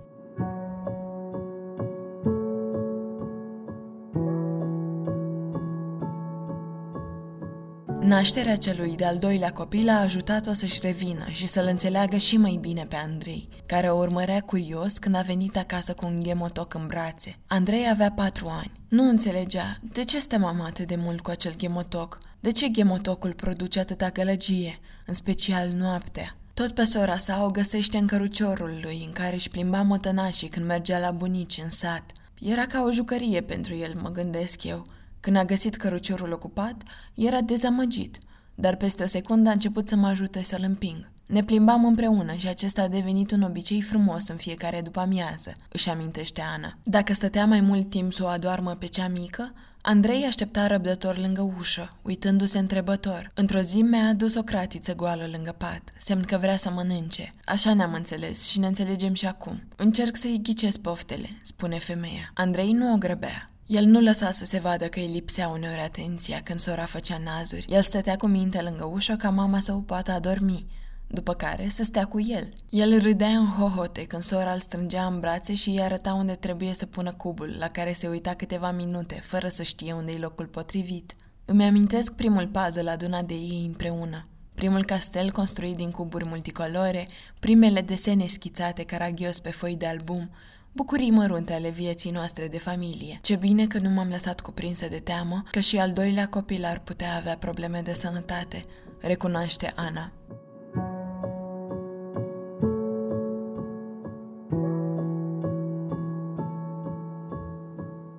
Nașterea 8.02 8.56
celui 8.56 8.96
de-al 8.96 9.18
doilea 9.18 9.52
copil 9.52 9.88
a 9.88 10.00
ajutat-o 10.00 10.52
să-și 10.52 10.80
revină 10.82 11.26
și 11.30 11.46
să-l 11.46 11.66
înțeleagă 11.66 12.16
și 12.16 12.36
mai 12.36 12.58
bine 12.60 12.82
pe 12.88 12.96
Andrei, 12.96 13.48
care 13.66 13.90
o 13.90 13.96
urmărea 13.96 14.40
curios 14.40 14.98
când 14.98 15.14
a 15.14 15.20
venit 15.20 15.56
acasă 15.56 15.94
cu 15.94 16.06
un 16.06 16.20
ghemotoc 16.20 16.74
în 16.74 16.86
brațe. 16.86 17.32
Andrei 17.46 17.88
avea 17.90 18.12
patru 18.12 18.46
ani. 18.48 18.72
Nu 18.88 19.08
înțelegea 19.08 19.78
de 19.92 20.04
ce 20.04 20.18
stă 20.18 20.38
mama 20.38 20.66
atât 20.66 20.86
de 20.86 20.96
mult 20.98 21.20
cu 21.20 21.30
acel 21.30 21.54
ghemotoc, 21.58 22.18
de 22.40 22.52
ce 22.52 22.68
ghemotocul 22.68 23.32
produce 23.32 23.80
atâta 23.80 24.10
gălăgie, 24.10 24.78
în 25.06 25.14
special 25.14 25.68
noaptea. 25.76 26.36
Tot 26.54 26.70
pe 26.70 26.84
sora 26.84 27.16
sa 27.16 27.44
o 27.44 27.50
găsește 27.50 27.96
în 27.98 28.06
căruciorul 28.06 28.78
lui, 28.82 29.02
în 29.06 29.12
care 29.12 29.34
își 29.34 29.50
plimba 29.50 29.82
motănașii 29.82 30.48
când 30.48 30.66
mergea 30.66 30.98
la 30.98 31.10
bunici 31.10 31.60
în 31.62 31.70
sat. 31.70 32.12
Era 32.40 32.66
ca 32.66 32.82
o 32.82 32.90
jucărie 32.90 33.40
pentru 33.40 33.74
el, 33.74 33.92
mă 34.02 34.08
gândesc 34.08 34.64
eu, 34.64 34.82
când 35.22 35.36
a 35.36 35.44
găsit 35.44 35.76
căruciorul 35.76 36.32
ocupat, 36.32 36.82
era 37.14 37.40
dezamăgit, 37.40 38.18
dar 38.54 38.76
peste 38.76 39.02
o 39.02 39.06
secundă 39.06 39.48
a 39.48 39.52
început 39.52 39.88
să 39.88 39.96
mă 39.96 40.06
ajute 40.06 40.42
să-l 40.42 40.62
împing. 40.62 41.10
Ne 41.26 41.44
plimbam 41.44 41.84
împreună 41.84 42.34
și 42.34 42.48
acesta 42.48 42.82
a 42.82 42.88
devenit 42.88 43.30
un 43.30 43.42
obicei 43.42 43.82
frumos 43.82 44.28
în 44.28 44.36
fiecare 44.36 44.80
după 44.84 45.00
amiază, 45.00 45.52
își 45.68 45.88
amintește 45.88 46.42
Ana. 46.54 46.78
Dacă 46.82 47.12
stătea 47.12 47.46
mai 47.46 47.60
mult 47.60 47.90
timp 47.90 48.12
să 48.12 48.24
o 48.24 48.26
adoarmă 48.26 48.72
pe 48.72 48.86
cea 48.86 49.08
mică, 49.08 49.52
Andrei 49.82 50.24
aștepta 50.24 50.66
răbdător 50.66 51.18
lângă 51.18 51.52
ușă, 51.58 51.88
uitându-se 52.02 52.58
întrebător. 52.58 53.30
Într-o 53.34 53.60
zi 53.60 53.82
mi-a 53.82 54.06
adus 54.06 54.34
o 54.34 54.42
cratiță 54.42 54.94
goală 54.94 55.28
lângă 55.32 55.54
pat, 55.58 55.92
semn 55.98 56.22
că 56.22 56.38
vrea 56.38 56.56
să 56.56 56.70
mănânce. 56.70 57.28
Așa 57.44 57.74
ne-am 57.74 57.92
înțeles 57.92 58.48
și 58.48 58.58
ne 58.58 58.66
înțelegem 58.66 59.14
și 59.14 59.26
acum. 59.26 59.62
Încerc 59.76 60.16
să-i 60.16 60.40
ghicesc 60.42 60.78
poftele, 60.78 61.28
spune 61.42 61.78
femeia. 61.78 62.30
Andrei 62.34 62.72
nu 62.72 62.92
o 62.92 62.96
grăbea. 62.96 63.50
El 63.72 63.84
nu 63.84 64.00
lăsa 64.00 64.30
să 64.30 64.44
se 64.44 64.58
vadă 64.58 64.88
că 64.88 64.98
îi 64.98 65.10
lipsea 65.12 65.48
uneori 65.48 65.80
atenția 65.80 66.40
când 66.44 66.58
sora 66.58 66.84
făcea 66.84 67.18
nazuri. 67.24 67.66
El 67.68 67.82
stătea 67.82 68.16
cu 68.16 68.26
minte 68.26 68.60
lângă 68.60 68.84
ușă 68.84 69.16
ca 69.16 69.30
mama 69.30 69.60
să 69.60 69.72
o 69.72 69.78
poată 69.78 70.10
adormi, 70.10 70.66
după 71.06 71.34
care 71.34 71.68
să 71.68 71.84
stea 71.84 72.04
cu 72.04 72.20
el. 72.20 72.52
El 72.70 73.00
râdea 73.02 73.28
în 73.28 73.48
hohote 73.48 74.04
când 74.04 74.22
sora 74.22 74.52
îl 74.52 74.58
strângea 74.58 75.06
în 75.06 75.20
brațe 75.20 75.54
și 75.54 75.68
îi 75.68 75.80
arăta 75.80 76.14
unde 76.14 76.32
trebuie 76.32 76.74
să 76.74 76.86
pună 76.86 77.12
cubul, 77.12 77.56
la 77.58 77.68
care 77.68 77.92
se 77.92 78.08
uita 78.08 78.34
câteva 78.34 78.70
minute, 78.70 79.14
fără 79.14 79.48
să 79.48 79.62
știe 79.62 79.92
unde 79.92 80.12
e 80.12 80.18
locul 80.18 80.46
potrivit. 80.46 81.16
Îmi 81.44 81.64
amintesc 81.64 82.12
primul 82.12 82.46
puzzle 82.48 82.90
adunat 82.90 83.24
de 83.24 83.34
ei 83.34 83.64
împreună. 83.66 84.26
Primul 84.54 84.84
castel 84.84 85.30
construit 85.30 85.76
din 85.76 85.90
cuburi 85.90 86.28
multicolore, 86.28 87.06
primele 87.40 87.80
desene 87.80 88.26
schițate 88.26 88.84
caragios 88.84 89.38
pe 89.38 89.50
foi 89.50 89.76
de 89.76 89.86
album, 89.86 90.30
bucurii 90.72 91.10
mărunte 91.10 91.52
ale 91.52 91.70
vieții 91.70 92.10
noastre 92.10 92.48
de 92.48 92.58
familie. 92.58 93.18
Ce 93.22 93.36
bine 93.36 93.66
că 93.66 93.78
nu 93.78 93.90
m-am 93.90 94.08
lăsat 94.08 94.40
cuprinsă 94.40 94.88
de 94.88 94.98
teamă 94.98 95.42
că 95.50 95.60
și 95.60 95.78
al 95.78 95.92
doilea 95.92 96.26
copil 96.28 96.64
ar 96.64 96.80
putea 96.80 97.16
avea 97.16 97.36
probleme 97.36 97.80
de 97.80 97.92
sănătate, 97.92 98.60
recunoaște 99.00 99.72
Ana. 99.76 100.12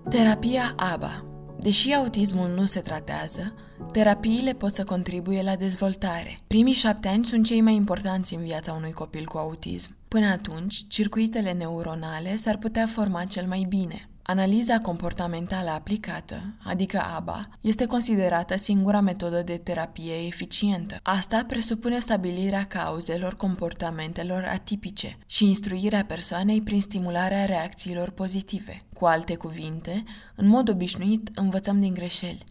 Terapia 0.09 0.73
ABA 0.77 1.33
Deși 1.63 1.93
autismul 1.93 2.49
nu 2.49 2.65
se 2.65 2.79
tratează, 2.79 3.43
terapiile 3.91 4.53
pot 4.53 4.73
să 4.73 4.83
contribuie 4.83 5.41
la 5.41 5.55
dezvoltare. 5.55 6.37
Primii 6.47 6.73
șapte 6.73 7.07
ani 7.07 7.25
sunt 7.25 7.45
cei 7.45 7.61
mai 7.61 7.75
importanți 7.75 8.33
în 8.33 8.43
viața 8.43 8.73
unui 8.73 8.91
copil 8.91 9.25
cu 9.25 9.37
autism. 9.37 9.95
Până 10.13 10.25
atunci, 10.25 10.85
circuitele 10.87 11.51
neuronale 11.51 12.35
s-ar 12.35 12.57
putea 12.57 12.87
forma 12.87 13.23
cel 13.23 13.45
mai 13.47 13.65
bine. 13.69 14.09
Analiza 14.21 14.79
comportamentală 14.79 15.69
aplicată, 15.69 16.39
adică 16.63 17.01
ABA, 17.15 17.39
este 17.61 17.85
considerată 17.85 18.57
singura 18.57 18.99
metodă 18.99 19.41
de 19.41 19.57
terapie 19.57 20.25
eficientă. 20.25 20.99
Asta 21.03 21.43
presupune 21.47 21.99
stabilirea 21.99 22.65
cauzelor 22.65 23.35
comportamentelor 23.35 24.43
atipice 24.43 25.11
și 25.25 25.47
instruirea 25.47 26.05
persoanei 26.05 26.61
prin 26.61 26.81
stimularea 26.81 27.45
reacțiilor 27.45 28.09
pozitive. 28.09 28.77
Cu 28.93 29.05
alte 29.05 29.35
cuvinte, 29.35 30.03
în 30.35 30.47
mod 30.47 30.69
obișnuit 30.69 31.29
învățăm 31.35 31.79
din 31.79 31.93
greșeli. 31.93 32.43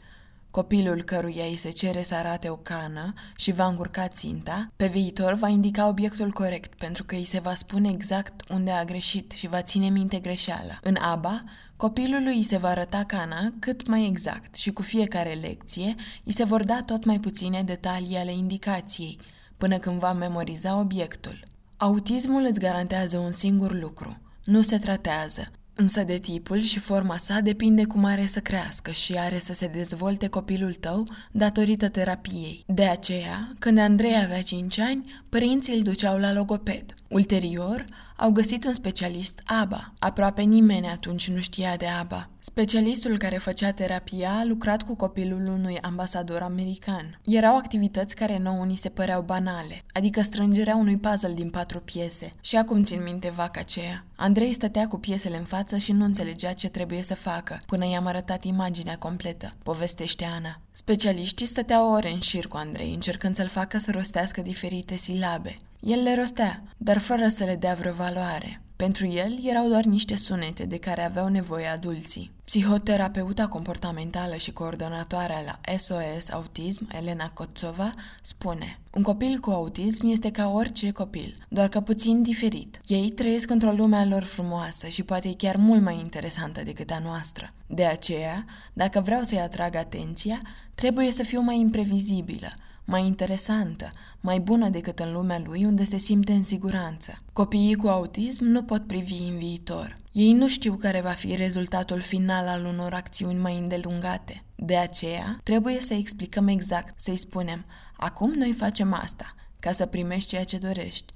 Copilul 0.53 1.03
căruia 1.03 1.45
îi 1.45 1.57
se 1.57 1.71
cere 1.71 2.03
să 2.03 2.15
arate 2.15 2.49
o 2.49 2.57
cană 2.57 3.13
și 3.37 3.53
va 3.53 3.67
încurca 3.67 4.09
ținta, 4.09 4.73
pe 4.77 4.87
viitor 4.87 5.35
va 5.35 5.49
indica 5.49 5.89
obiectul 5.89 6.31
corect 6.31 6.75
pentru 6.75 7.05
că 7.05 7.15
îi 7.15 7.25
se 7.25 7.39
va 7.39 7.55
spune 7.55 7.89
exact 7.89 8.49
unde 8.51 8.71
a 8.71 8.85
greșit 8.85 9.31
și 9.31 9.47
va 9.49 9.63
ține 9.63 9.89
minte 9.89 10.19
greșeala. 10.19 10.77
În 10.83 10.97
ABA, 10.97 11.41
copilului 11.77 12.37
îi 12.37 12.43
se 12.43 12.57
va 12.57 12.69
arăta 12.69 13.05
cana 13.05 13.53
cât 13.59 13.87
mai 13.89 14.07
exact 14.07 14.55
și 14.55 14.71
cu 14.71 14.83
fiecare 14.83 15.33
lecție 15.33 15.95
îi 16.25 16.33
se 16.33 16.45
vor 16.45 16.65
da 16.65 16.81
tot 16.87 17.05
mai 17.05 17.21
puține 17.21 17.63
detalii 17.63 18.17
ale 18.17 18.33
indicației, 18.33 19.19
până 19.57 19.79
când 19.79 19.99
va 19.99 20.13
memoriza 20.13 20.79
obiectul. 20.79 21.43
Autismul 21.77 22.47
îți 22.49 22.61
garantează 22.61 23.19
un 23.19 23.33
singur 23.33 23.73
lucru. 23.81 24.19
Nu 24.45 24.61
se 24.61 24.79
tratează, 24.79 25.47
Însă 25.75 26.05
de 26.05 26.19
tipul 26.19 26.59
și 26.61 26.79
forma 26.79 27.17
sa 27.17 27.41
depinde 27.41 27.85
cum 27.85 28.05
are 28.05 28.27
să 28.27 28.41
crească 28.41 28.91
și 28.91 29.15
are 29.19 29.39
să 29.39 29.53
se 29.53 29.67
dezvolte 29.67 30.29
copilul 30.29 30.75
tău 30.75 31.07
datorită 31.31 31.89
terapiei. 31.89 32.65
De 32.67 32.85
aceea, 32.85 33.53
când 33.59 33.79
Andrei 33.79 34.23
avea 34.23 34.43
5 34.43 34.79
ani, 34.79 35.23
părinții 35.29 35.77
îl 35.77 35.83
duceau 35.83 36.19
la 36.19 36.33
logoped. 36.33 36.85
Ulterior, 37.09 37.85
au 38.23 38.31
găsit 38.31 38.65
un 38.65 38.73
specialist 38.73 39.43
ABA. 39.45 39.93
Aproape 39.99 40.43
nimeni 40.43 40.87
atunci 40.87 41.31
nu 41.31 41.41
știa 41.41 41.77
de 41.77 41.87
ABA. 41.87 42.29
Specialistul 42.39 43.19
care 43.19 43.37
făcea 43.37 43.71
terapia 43.71 44.31
a 44.31 44.45
lucrat 44.45 44.83
cu 44.83 44.95
copilul 44.95 45.47
unui 45.47 45.79
ambasador 45.81 46.41
american. 46.43 47.21
Erau 47.25 47.57
activități 47.57 48.15
care 48.15 48.39
nouă 48.39 48.65
ni 48.65 48.77
se 48.77 48.89
păreau 48.89 49.23
banale, 49.23 49.85
adică 49.93 50.23
strângerea 50.23 50.77
unui 50.77 50.97
puzzle 50.97 51.35
din 51.35 51.51
patru 51.51 51.81
piese. 51.81 52.27
Și 52.41 52.57
acum 52.57 52.83
țin 52.83 53.03
minte 53.03 53.31
vaca 53.31 53.61
aceea. 53.61 54.05
Andrei 54.17 54.53
stătea 54.53 54.87
cu 54.87 54.99
piesele 54.99 55.37
în 55.37 55.45
față 55.45 55.77
și 55.77 55.93
nu 55.93 56.05
înțelegea 56.05 56.53
ce 56.53 56.69
trebuie 56.69 57.03
să 57.03 57.15
facă, 57.15 57.59
până 57.67 57.87
i-am 57.87 58.07
arătat 58.07 58.45
imaginea 58.45 58.97
completă, 58.99 59.49
povestește 59.63 60.25
Ana. 60.25 60.61
Specialiștii 60.75 61.47
stăteau 61.47 61.93
ore 61.93 62.11
în 62.11 62.21
șir 62.21 62.47
cu 62.47 62.57
Andrei, 62.57 62.95
încercând 62.95 63.35
să-l 63.35 63.49
facă 63.49 63.79
să 63.79 63.91
rostească 63.91 64.41
diferite 64.41 64.97
silabe. 64.97 65.55
El 65.81 66.03
le 66.03 66.15
rostea, 66.15 66.63
dar 66.77 66.99
fără 66.99 67.29
să 67.29 67.45
le 67.45 67.57
dea 67.57 67.75
vreo 67.75 67.93
valoare. 67.93 68.62
Pentru 68.77 69.07
el 69.07 69.39
erau 69.43 69.69
doar 69.69 69.85
niște 69.85 70.17
sunete 70.17 70.65
de 70.65 70.79
care 70.79 71.05
aveau 71.05 71.29
nevoie 71.29 71.67
adulții. 71.67 72.31
Psihoterapeuta 72.45 73.47
comportamentală 73.49 74.37
și 74.37 74.53
coordonatoarea 74.53 75.43
la 75.45 75.77
SOS 75.77 76.31
Autism, 76.31 76.89
Elena 76.97 77.31
Kotsova, 77.31 77.91
spune 78.21 78.79
Un 78.93 79.03
copil 79.03 79.39
cu 79.39 79.51
autism 79.51 80.07
este 80.07 80.31
ca 80.31 80.49
orice 80.49 80.91
copil, 80.91 81.35
doar 81.49 81.69
că 81.69 81.81
puțin 81.81 82.23
diferit. 82.23 82.81
Ei 82.87 83.11
trăiesc 83.11 83.51
într-o 83.51 83.71
lume 83.71 83.97
a 83.97 84.05
lor 84.05 84.23
frumoasă 84.23 84.89
și 84.89 85.03
poate 85.03 85.35
chiar 85.37 85.57
mult 85.57 85.83
mai 85.83 85.99
interesantă 85.99 86.63
decât 86.63 86.91
a 86.91 86.99
noastră. 87.05 87.49
De 87.67 87.85
aceea, 87.85 88.45
dacă 88.73 89.01
vreau 89.01 89.23
să-i 89.23 89.41
atrag 89.41 89.75
atenția, 89.75 90.41
trebuie 90.75 91.13
să 91.13 91.23
fiu 91.23 91.41
mai 91.41 91.59
imprevizibilă, 91.59 92.53
mai 92.85 93.07
interesantă, 93.07 93.89
mai 94.21 94.41
bună 94.41 94.69
decât 94.69 94.99
în 94.99 95.13
lumea 95.13 95.43
lui 95.45 95.65
unde 95.65 95.85
se 95.85 95.97
simte 95.97 96.33
în 96.33 96.45
siguranță. 96.45 97.13
Copiii 97.33 97.75
cu 97.75 97.87
autism 97.87 98.45
nu 98.45 98.63
pot 98.63 98.87
privi 98.87 99.29
în 99.31 99.39
viitor. 99.39 99.95
Ei 100.13 100.33
nu 100.33 100.49
știu 100.49 100.75
care 100.75 101.01
va 101.01 101.11
fi 101.11 101.37
rezultatul 101.37 102.01
final 102.01 102.47
al 102.47 102.65
unor 102.65 102.95
acțiuni 102.95 103.39
mai 103.39 103.59
îndelungate. 103.59 104.37
De 104.55 104.77
aceea, 104.77 105.41
trebuie 105.43 105.81
să 105.81 105.95
explicăm 105.95 106.49
exact, 106.49 107.01
să-i 107.01 107.17
spunem, 107.17 107.65
acum 107.97 108.33
noi 108.33 108.53
facem 108.53 108.93
asta, 108.93 109.27
ca 109.61 109.73
să 109.73 109.87
primești 109.87 110.29
ceea 110.29 110.45
ce 110.45 110.59
dorești. 110.59 111.13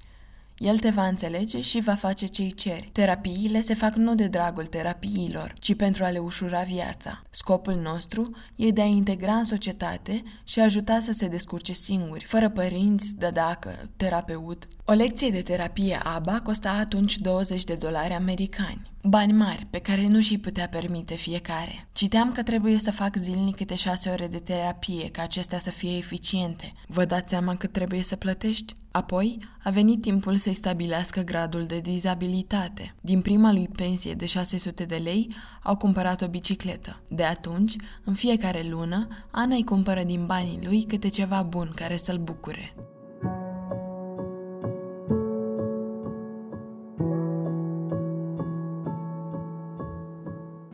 El 0.57 0.77
te 0.77 0.89
va 0.89 1.07
înțelege 1.07 1.61
și 1.61 1.79
va 1.79 1.95
face 1.95 2.25
ce-i 2.25 2.51
ceri. 2.51 2.89
Terapiile 2.91 3.61
se 3.61 3.73
fac 3.73 3.95
nu 3.95 4.15
de 4.15 4.27
dragul 4.27 4.65
terapiilor, 4.65 5.53
ci 5.59 5.75
pentru 5.75 6.03
a 6.03 6.09
le 6.09 6.17
ușura 6.17 6.61
viața. 6.61 7.21
Scopul 7.29 7.73
nostru 7.73 8.35
e 8.55 8.69
de 8.69 8.81
a 8.81 8.85
integra 8.85 9.33
în 9.33 9.43
societate 9.43 10.23
și 10.43 10.59
a 10.59 10.63
ajuta 10.63 10.99
să 10.99 11.11
se 11.11 11.27
descurce 11.27 11.73
singuri, 11.73 12.25
fără 12.25 12.49
părinți, 12.49 13.15
dădacă, 13.15 13.89
terapeut. 13.97 14.67
O 14.85 14.93
lecție 14.93 15.29
de 15.29 15.41
terapie 15.41 15.99
ABA 16.03 16.41
costa 16.41 16.69
atunci 16.79 17.17
20 17.17 17.63
de 17.63 17.75
dolari 17.75 18.13
americani. 18.13 18.81
Bani 19.09 19.33
mari 19.33 19.67
pe 19.69 19.79
care 19.79 20.07
nu 20.07 20.19
și-i 20.19 20.37
putea 20.37 20.67
permite 20.67 21.15
fiecare. 21.15 21.87
Citeam 21.93 22.31
că 22.31 22.43
trebuie 22.43 22.77
să 22.77 22.91
fac 22.91 23.15
zilnic 23.15 23.55
câte 23.55 23.75
șase 23.75 24.09
ore 24.09 24.27
de 24.27 24.37
terapie 24.37 25.09
ca 25.09 25.21
acestea 25.21 25.59
să 25.59 25.69
fie 25.69 25.97
eficiente. 25.97 26.67
Vă 26.87 27.05
dați 27.05 27.29
seama 27.29 27.55
cât 27.55 27.71
trebuie 27.71 28.03
să 28.03 28.15
plătești? 28.15 28.73
Apoi 28.91 29.39
a 29.63 29.69
venit 29.69 30.01
timpul 30.01 30.35
să-i 30.35 30.53
stabilească 30.53 31.21
gradul 31.21 31.65
de 31.65 31.79
dizabilitate. 31.79 32.85
Din 33.01 33.21
prima 33.21 33.51
lui 33.51 33.69
pensie 33.75 34.13
de 34.13 34.25
600 34.25 34.83
de 34.83 34.95
lei 34.95 35.27
au 35.63 35.77
cumpărat 35.77 36.21
o 36.21 36.27
bicicletă. 36.27 37.01
De 37.09 37.23
atunci, 37.23 37.75
în 38.03 38.13
fiecare 38.13 38.65
lună, 38.69 39.07
Ana 39.31 39.55
îi 39.55 39.63
cumpără 39.63 40.03
din 40.03 40.25
banii 40.25 40.59
lui 40.63 40.83
câte 40.83 41.07
ceva 41.07 41.41
bun 41.41 41.71
care 41.75 41.97
să-l 41.97 42.17
bucure. 42.17 42.73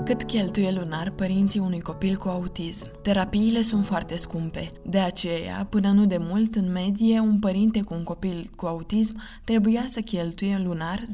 Cât 0.05 0.23
cheltuie 0.23 0.71
lunar 0.71 1.09
părinții 1.09 1.59
unui 1.59 1.79
copil 1.79 2.17
cu 2.17 2.27
autism? 2.27 3.01
Terapiile 3.01 3.61
sunt 3.61 3.85
foarte 3.85 4.17
scumpe. 4.17 4.69
De 4.85 4.99
aceea, 4.99 5.67
până 5.69 5.91
nu 5.91 6.05
de 6.05 6.17
mult, 6.19 6.55
în 6.55 6.71
medie, 6.71 7.19
un 7.19 7.39
părinte 7.39 7.81
cu 7.81 7.93
un 7.93 8.03
copil 8.03 8.49
cu 8.55 8.65
autism 8.65 9.21
trebuia 9.43 9.83
să 9.85 10.01
cheltuie 10.01 10.61
lunar 10.63 10.99
10.000 10.99 11.05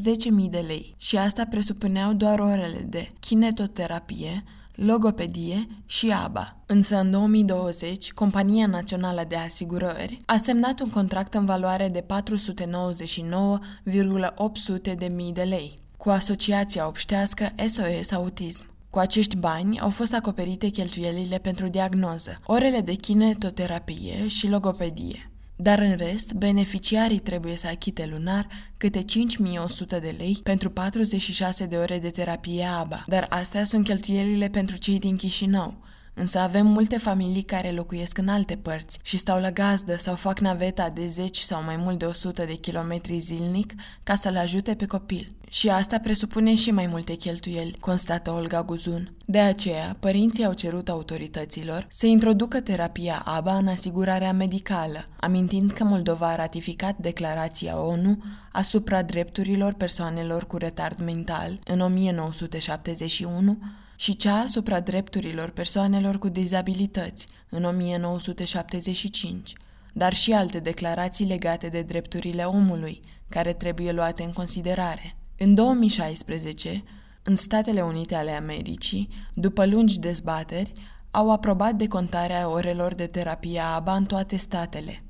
de 0.50 0.64
lei. 0.68 0.94
Și 0.98 1.18
asta 1.18 1.46
presupuneau 1.50 2.14
doar 2.14 2.40
orele 2.40 2.86
de 2.88 3.08
kinetoterapie, 3.20 4.44
logopedie 4.76 5.68
și 5.86 6.12
ABA. 6.24 6.58
Însă 6.66 7.00
în 7.00 7.12
2020, 7.12 8.12
Compania 8.12 8.68
Națională 8.68 9.26
de 9.28 9.36
Asigurări 9.36 10.20
a 10.26 10.38
semnat 10.38 10.80
un 10.80 10.90
contract 10.90 11.34
în 11.34 11.46
valoare 11.46 11.90
de 11.90 12.02
499,800 12.02 14.94
de 14.94 15.08
mii 15.16 15.34
de 15.34 15.44
lei 15.44 15.74
cu 15.98 16.10
Asociația 16.10 16.88
Obștească 16.88 17.52
SOS 17.68 18.12
Autism. 18.12 18.69
Cu 18.90 19.00
acești 19.00 19.38
bani 19.38 19.80
au 19.80 19.90
fost 19.90 20.14
acoperite 20.14 20.68
cheltuielile 20.68 21.38
pentru 21.38 21.68
diagnoză, 21.68 22.34
orele 22.46 22.80
de 22.82 22.94
kinetoterapie 22.94 24.28
și 24.28 24.48
logopedie. 24.48 25.32
Dar 25.56 25.80
în 25.80 25.96
rest, 25.96 26.34
beneficiarii 26.34 27.20
trebuie 27.20 27.56
să 27.56 27.68
achite 27.68 28.10
lunar 28.14 28.48
câte 28.78 29.04
5100 29.04 30.00
de 30.00 30.16
lei 30.18 30.40
pentru 30.44 30.70
46 30.70 31.66
de 31.66 31.76
ore 31.78 32.00
de 32.00 32.10
terapie 32.10 32.64
ABA. 32.64 33.02
Dar 33.06 33.26
astea 33.30 33.64
sunt 33.64 33.86
cheltuielile 33.86 34.48
pentru 34.48 34.78
cei 34.78 35.00
din 35.00 35.16
Chișinău, 35.16 35.74
Însă 36.20 36.40
avem 36.40 36.68
multe 36.68 36.98
familii 36.98 37.42
care 37.42 37.72
locuiesc 37.72 38.18
în 38.18 38.28
alte 38.28 38.56
părți 38.56 39.00
și 39.04 39.18
stau 39.18 39.40
la 39.40 39.52
gazdă 39.52 39.98
sau 39.98 40.16
fac 40.16 40.40
naveta 40.40 40.90
de 40.90 41.08
10 41.08 41.42
sau 41.42 41.64
mai 41.64 41.76
mult 41.76 42.00
de 42.00 42.06
100 42.06 42.46
de 42.46 42.54
kilometri 42.54 43.20
zilnic 43.20 43.74
ca 44.04 44.16
să-l 44.16 44.38
ajute 44.38 44.76
pe 44.76 44.86
copil. 44.86 45.28
Și 45.50 45.70
asta 45.70 46.00
presupune 46.00 46.56
și 46.56 46.72
mai 46.72 46.88
multe 46.88 47.14
cheltuieli, 47.14 47.78
constată 47.80 48.32
Olga 48.32 48.64
Guzun. 48.64 49.14
De 49.26 49.40
aceea, 49.40 49.96
părinții 50.00 50.46
au 50.46 50.54
cerut 50.54 50.90
autorităților 50.90 51.86
să 51.90 52.06
introducă 52.06 52.60
terapia 52.60 53.22
ABA 53.26 53.56
în 53.56 53.68
asigurarea 53.68 54.34
medicală, 54.34 55.04
amintind 55.20 55.72
că 55.72 55.84
Moldova 55.84 56.28
a 56.28 56.36
ratificat 56.36 56.98
declarația 56.98 57.82
ONU 57.82 58.24
asupra 58.52 59.02
drepturilor 59.02 59.74
persoanelor 59.74 60.48
cu 60.48 60.58
retard 60.58 61.02
mental 61.02 61.60
în 61.66 61.80
1971 61.80 63.58
și 64.00 64.16
cea 64.16 64.36
asupra 64.36 64.80
drepturilor 64.80 65.50
persoanelor 65.50 66.20
cu 66.20 66.30
dizabilități 66.30 67.28
în 67.50 67.64
1975, 67.64 69.54
dar 69.94 70.14
și 70.14 70.32
alte 70.32 70.60
declarații 70.60 71.26
legate 71.26 71.68
de 71.68 71.82
drepturile 71.82 72.44
omului, 72.44 73.00
care 73.30 73.54
trebuie 73.54 73.92
luate 73.92 74.24
în 74.24 74.32
considerare. 74.32 75.16
În 75.38 75.54
2016, 75.54 76.84
în 77.24 77.36
Statele 77.36 77.82
Unite 77.82 78.16
ale 78.16 78.32
Americii, 78.32 79.10
după 79.34 79.66
lungi 79.66 80.00
dezbateri, 80.00 80.72
au 81.12 81.32
aprobat 81.32 81.76
decontarea 81.76 82.50
orelor 82.50 82.94
de 82.94 83.08
terapie 83.08 83.60
ABA 83.60 83.96
în 83.96 84.06
toate 84.06 84.36
statele– 84.36 84.96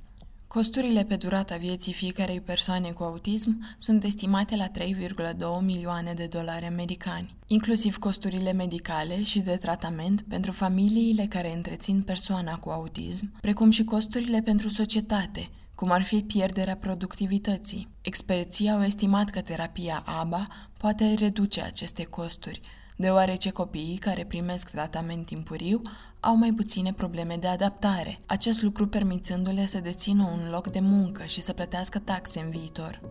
Costurile 0.50 1.04
pe 1.04 1.16
durata 1.16 1.56
vieții 1.58 1.94
fiecarei 1.94 2.42
persoane 2.42 2.92
cu 2.92 3.04
autism 3.04 3.76
sunt 3.78 4.04
estimate 4.04 4.56
la 4.56 4.68
3,2 4.68 5.62
milioane 5.62 6.14
de 6.14 6.26
dolari 6.26 6.66
americani, 6.66 7.36
inclusiv 7.48 7.98
costurile 7.98 8.54
medicale 8.54 9.24
și 9.24 9.40
de 9.40 9.56
tratament 9.56 10.22
pentru 10.22 10.52
familiile 10.52 11.26
care 11.26 11.56
întrețin 11.56 12.02
persoana 12.02 12.58
cu 12.58 12.70
autism, 12.70 13.32
precum 13.42 13.70
și 13.70 13.84
costurile 13.84 14.42
pentru 14.42 14.70
societate, 14.70 15.42
cum 15.76 15.92
ar 15.92 16.04
fi 16.04 16.22
pierderea 16.22 16.76
productivității. 16.76 17.88
Experții 18.02 18.70
au 18.70 18.84
estimat 18.84 19.30
că 19.30 19.42
terapia 19.42 20.04
ABA 20.06 20.44
poate 20.78 21.14
reduce 21.14 21.62
aceste 21.62 22.04
costuri, 22.04 22.60
deoarece 22.96 23.50
copiii 23.50 23.98
care 23.98 24.26
primesc 24.26 24.70
tratament 24.70 25.26
timpuriu 25.26 25.82
au 26.20 26.36
mai 26.36 26.52
puține 26.52 26.94
probleme 26.94 27.38
de 27.40 27.48
adaptare, 27.48 28.18
acest 28.26 28.62
lucru 28.62 28.88
permițându-le 28.88 29.66
să 29.66 29.80
dețină 29.80 30.24
un 30.24 30.50
loc 30.52 30.72
de 30.72 30.80
muncă 30.80 31.26
și 31.26 31.42
să 31.42 31.54
plătească 31.54 32.00
taxe 32.00 32.40
în 32.40 32.50
viitor. 32.50 33.02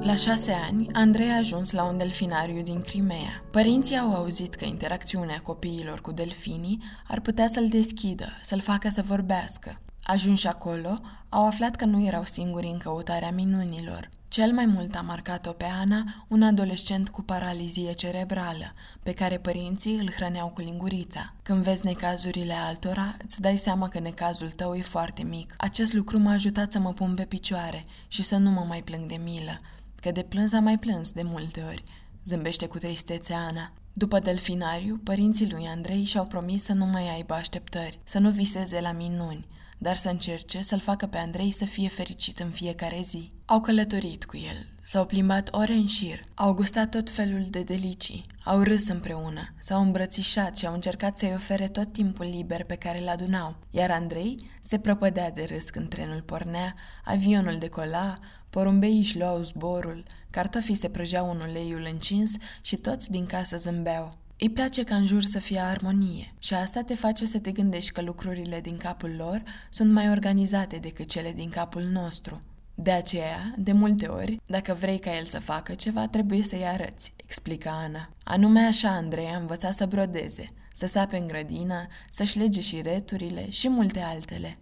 La 0.00 0.14
șase 0.14 0.52
ani, 0.52 0.86
Andrei 0.92 1.30
a 1.30 1.36
ajuns 1.36 1.72
la 1.72 1.84
un 1.84 1.96
delfinariu 1.96 2.62
din 2.62 2.80
Crimea. 2.80 3.44
Părinții 3.50 3.98
au 3.98 4.14
auzit 4.14 4.54
că 4.54 4.64
interacțiunea 4.64 5.40
copiilor 5.42 6.00
cu 6.00 6.12
delfinii 6.12 6.82
ar 7.08 7.20
putea 7.20 7.46
să-l 7.46 7.68
deschidă, 7.68 8.28
să-l 8.42 8.60
facă 8.60 8.88
să 8.88 9.02
vorbească. 9.02 9.74
Ajunși 10.06 10.46
acolo, 10.46 10.98
au 11.28 11.46
aflat 11.46 11.76
că 11.76 11.84
nu 11.84 12.04
erau 12.04 12.24
singuri 12.24 12.66
în 12.66 12.78
căutarea 12.78 13.30
minunilor. 13.30 14.08
Cel 14.28 14.52
mai 14.52 14.66
mult 14.66 14.94
a 14.94 15.00
marcat-o 15.00 15.52
pe 15.52 15.64
Ana 15.64 16.24
un 16.28 16.42
adolescent 16.42 17.08
cu 17.08 17.22
paralizie 17.22 17.92
cerebrală, 17.92 18.66
pe 19.02 19.12
care 19.12 19.38
părinții 19.38 19.96
îl 19.96 20.10
hrăneau 20.10 20.48
cu 20.48 20.60
lingurița. 20.60 21.32
Când 21.42 21.62
vezi 21.62 21.86
necazurile 21.86 22.52
altora, 22.52 23.16
îți 23.24 23.40
dai 23.40 23.56
seama 23.56 23.88
că 23.88 23.98
necazul 23.98 24.50
tău 24.50 24.74
e 24.74 24.82
foarte 24.82 25.22
mic. 25.22 25.54
Acest 25.58 25.92
lucru 25.92 26.18
m-a 26.18 26.32
ajutat 26.32 26.72
să 26.72 26.78
mă 26.78 26.92
pun 26.92 27.14
pe 27.14 27.24
picioare 27.24 27.84
și 28.08 28.22
să 28.22 28.36
nu 28.36 28.50
mă 28.50 28.64
mai 28.68 28.82
plâng 28.82 29.08
de 29.08 29.20
milă, 29.24 29.56
că 30.00 30.10
de 30.10 30.22
plâns 30.22 30.52
am 30.52 30.62
mai 30.62 30.78
plâns 30.78 31.12
de 31.12 31.22
multe 31.24 31.64
ori, 31.68 31.82
zâmbește 32.24 32.66
cu 32.66 32.78
tristețe 32.78 33.34
Ana. 33.34 33.72
După 33.92 34.18
delfinariu, 34.18 35.00
părinții 35.04 35.50
lui 35.50 35.66
Andrei 35.66 36.04
și-au 36.04 36.24
promis 36.24 36.62
să 36.62 36.72
nu 36.72 36.86
mai 36.86 37.14
aibă 37.14 37.34
așteptări, 37.34 37.98
să 38.04 38.18
nu 38.18 38.30
viseze 38.30 38.80
la 38.80 38.92
minuni, 38.92 39.46
dar 39.84 39.96
să 39.96 40.08
încerce 40.08 40.62
să-l 40.62 40.80
facă 40.80 41.06
pe 41.06 41.18
Andrei 41.18 41.50
să 41.50 41.64
fie 41.64 41.88
fericit 41.88 42.38
în 42.38 42.50
fiecare 42.50 43.00
zi. 43.02 43.30
Au 43.44 43.60
călătorit 43.60 44.24
cu 44.24 44.36
el, 44.36 44.66
s-au 44.82 45.06
plimbat 45.06 45.48
ore 45.52 45.72
în 45.72 45.86
șir, 45.86 46.20
au 46.34 46.52
gustat 46.52 46.90
tot 46.90 47.10
felul 47.10 47.44
de 47.50 47.62
delicii, 47.62 48.24
au 48.44 48.62
râs 48.62 48.88
împreună, 48.88 49.54
s-au 49.58 49.82
îmbrățișat 49.82 50.56
și 50.56 50.66
au 50.66 50.74
încercat 50.74 51.16
să-i 51.16 51.32
ofere 51.34 51.68
tot 51.68 51.92
timpul 51.92 52.26
liber 52.26 52.64
pe 52.64 52.74
care 52.74 53.00
îl 53.00 53.08
adunau, 53.08 53.56
iar 53.70 53.90
Andrei 53.90 54.36
se 54.62 54.78
prăpădea 54.78 55.30
de 55.30 55.44
râs 55.44 55.70
când 55.70 55.88
trenul 55.88 56.22
pornea, 56.22 56.74
avionul 57.04 57.58
decola, 57.58 58.14
porumbeii 58.50 58.98
își 58.98 59.18
luau 59.18 59.42
zborul, 59.42 60.04
cartofii 60.30 60.74
se 60.74 60.88
prăjeau 60.88 61.30
în 61.30 61.40
uleiul 61.48 61.88
încins 61.92 62.32
și 62.60 62.76
toți 62.76 63.10
din 63.10 63.26
casă 63.26 63.56
zâmbeau. 63.56 64.08
Îi 64.38 64.50
place 64.50 64.84
ca 64.84 64.96
în 64.96 65.04
jur 65.04 65.22
să 65.22 65.38
fie 65.38 65.58
armonie 65.58 66.34
și 66.38 66.54
asta 66.54 66.82
te 66.82 66.94
face 66.94 67.26
să 67.26 67.38
te 67.38 67.52
gândești 67.52 67.92
că 67.92 68.00
lucrurile 68.00 68.60
din 68.60 68.76
capul 68.76 69.14
lor 69.16 69.42
sunt 69.70 69.92
mai 69.92 70.10
organizate 70.10 70.76
decât 70.76 71.08
cele 71.08 71.32
din 71.32 71.48
capul 71.48 71.82
nostru. 71.82 72.38
De 72.74 72.90
aceea, 72.90 73.54
de 73.56 73.72
multe 73.72 74.06
ori, 74.06 74.40
dacă 74.46 74.74
vrei 74.74 74.98
ca 74.98 75.16
el 75.16 75.24
să 75.24 75.40
facă 75.40 75.74
ceva, 75.74 76.06
trebuie 76.08 76.42
să-i 76.42 76.66
arăți, 76.66 77.12
explică 77.16 77.70
Ana. 77.72 78.08
Anume 78.24 78.60
așa 78.60 78.88
Andrei 78.88 79.26
a 79.26 79.38
învățat 79.38 79.74
să 79.74 79.86
brodeze, 79.86 80.44
să 80.72 80.86
sape 80.86 81.16
în 81.16 81.26
grădină, 81.26 81.86
să-și 82.10 82.38
lege 82.38 82.60
și 82.60 82.80
returile 82.80 83.50
și 83.50 83.68
multe 83.68 84.00
altele. 84.00 84.52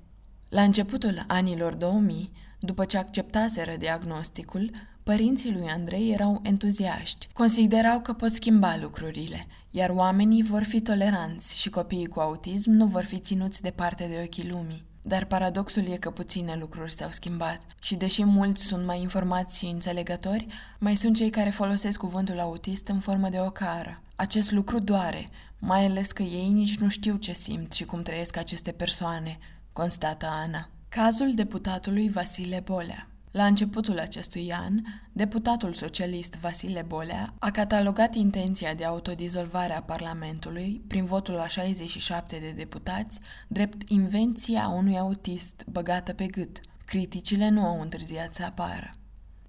La 0.49 0.63
începutul 0.63 1.25
anilor 1.27 1.75
2000, 1.75 2.33
după 2.61 2.85
ce 2.85 2.99
acceptaseră 2.99 3.77
diagnosticul, 3.79 4.71
părinții 5.03 5.53
lui 5.53 5.69
Andrei 5.69 6.13
erau 6.13 6.41
entuziaști. 6.43 7.29
Considerau 7.33 8.01
că 8.01 8.13
pot 8.13 8.33
schimba 8.33 8.77
lucrurile, 8.81 9.43
iar 9.71 9.91
oamenii 9.91 10.43
vor 10.43 10.63
fi 10.63 10.81
toleranți 10.81 11.61
și 11.61 11.71
copiii 11.71 12.07
cu 12.07 12.21
autism 12.21 12.71
nu 12.71 12.87
vor 12.87 13.05
fi 13.05 13.19
ținuți 13.19 13.63
departe 13.63 14.05
de 14.05 14.21
ochii 14.25 14.49
lumii. 14.51 14.85
Dar 15.03 15.25
paradoxul 15.25 15.87
e 15.87 15.97
că 15.97 16.11
puține 16.11 16.57
lucruri 16.61 16.93
s-au 16.93 17.09
schimbat 17.11 17.61
și 17.81 17.95
deși 17.95 18.25
mulți 18.25 18.63
sunt 18.65 18.87
mai 18.87 19.01
informați 19.01 19.59
și 19.59 19.67
înțelegători, 19.67 20.47
mai 20.79 20.97
sunt 20.97 21.17
cei 21.17 21.31
care 21.31 21.51
folosesc 21.51 21.99
cuvântul 21.99 22.41
autist 22.41 22.89
în 22.89 22.99
formă 22.99 23.29
de 23.29 23.41
ocară. 23.41 23.95
Acest 24.17 24.53
lucru 24.53 24.79
doare, 24.79 25.27
mai 25.59 25.85
ales 25.85 26.13
că 26.13 26.23
ei 26.23 26.49
nici 26.49 26.79
nu 26.79 26.89
știu 26.89 27.17
ce 27.17 27.33
simt 27.33 27.73
și 27.73 27.85
cum 27.85 28.03
trăiesc 28.03 28.37
aceste 28.37 28.73
persoane, 28.73 29.39
constată 29.73 30.27
Ana. 30.27 30.69
Cazul 30.89 31.35
deputatului 31.35 32.11
Vasile 32.11 32.63
Bolea 32.65 33.12
la 33.33 33.47
începutul 33.47 33.99
acestui 33.99 34.53
an, 34.53 34.81
deputatul 35.13 35.73
socialist 35.73 36.35
Vasile 36.35 36.83
Bolea 36.83 37.35
a 37.39 37.51
catalogat 37.51 38.15
intenția 38.15 38.75
de 38.75 38.85
autodizolvare 38.85 39.73
a 39.73 39.83
Parlamentului 39.83 40.83
prin 40.87 41.05
votul 41.05 41.39
a 41.39 41.47
67 41.47 42.39
de 42.39 42.51
deputați 42.51 43.21
drept 43.49 43.89
invenția 43.89 44.69
unui 44.69 44.99
autist 44.99 45.65
băgată 45.71 46.13
pe 46.13 46.27
gât. 46.27 46.61
Criticile 46.85 47.49
nu 47.49 47.67
au 47.67 47.81
întârziat 47.81 48.35
să 48.35 48.45
apară. 48.45 48.91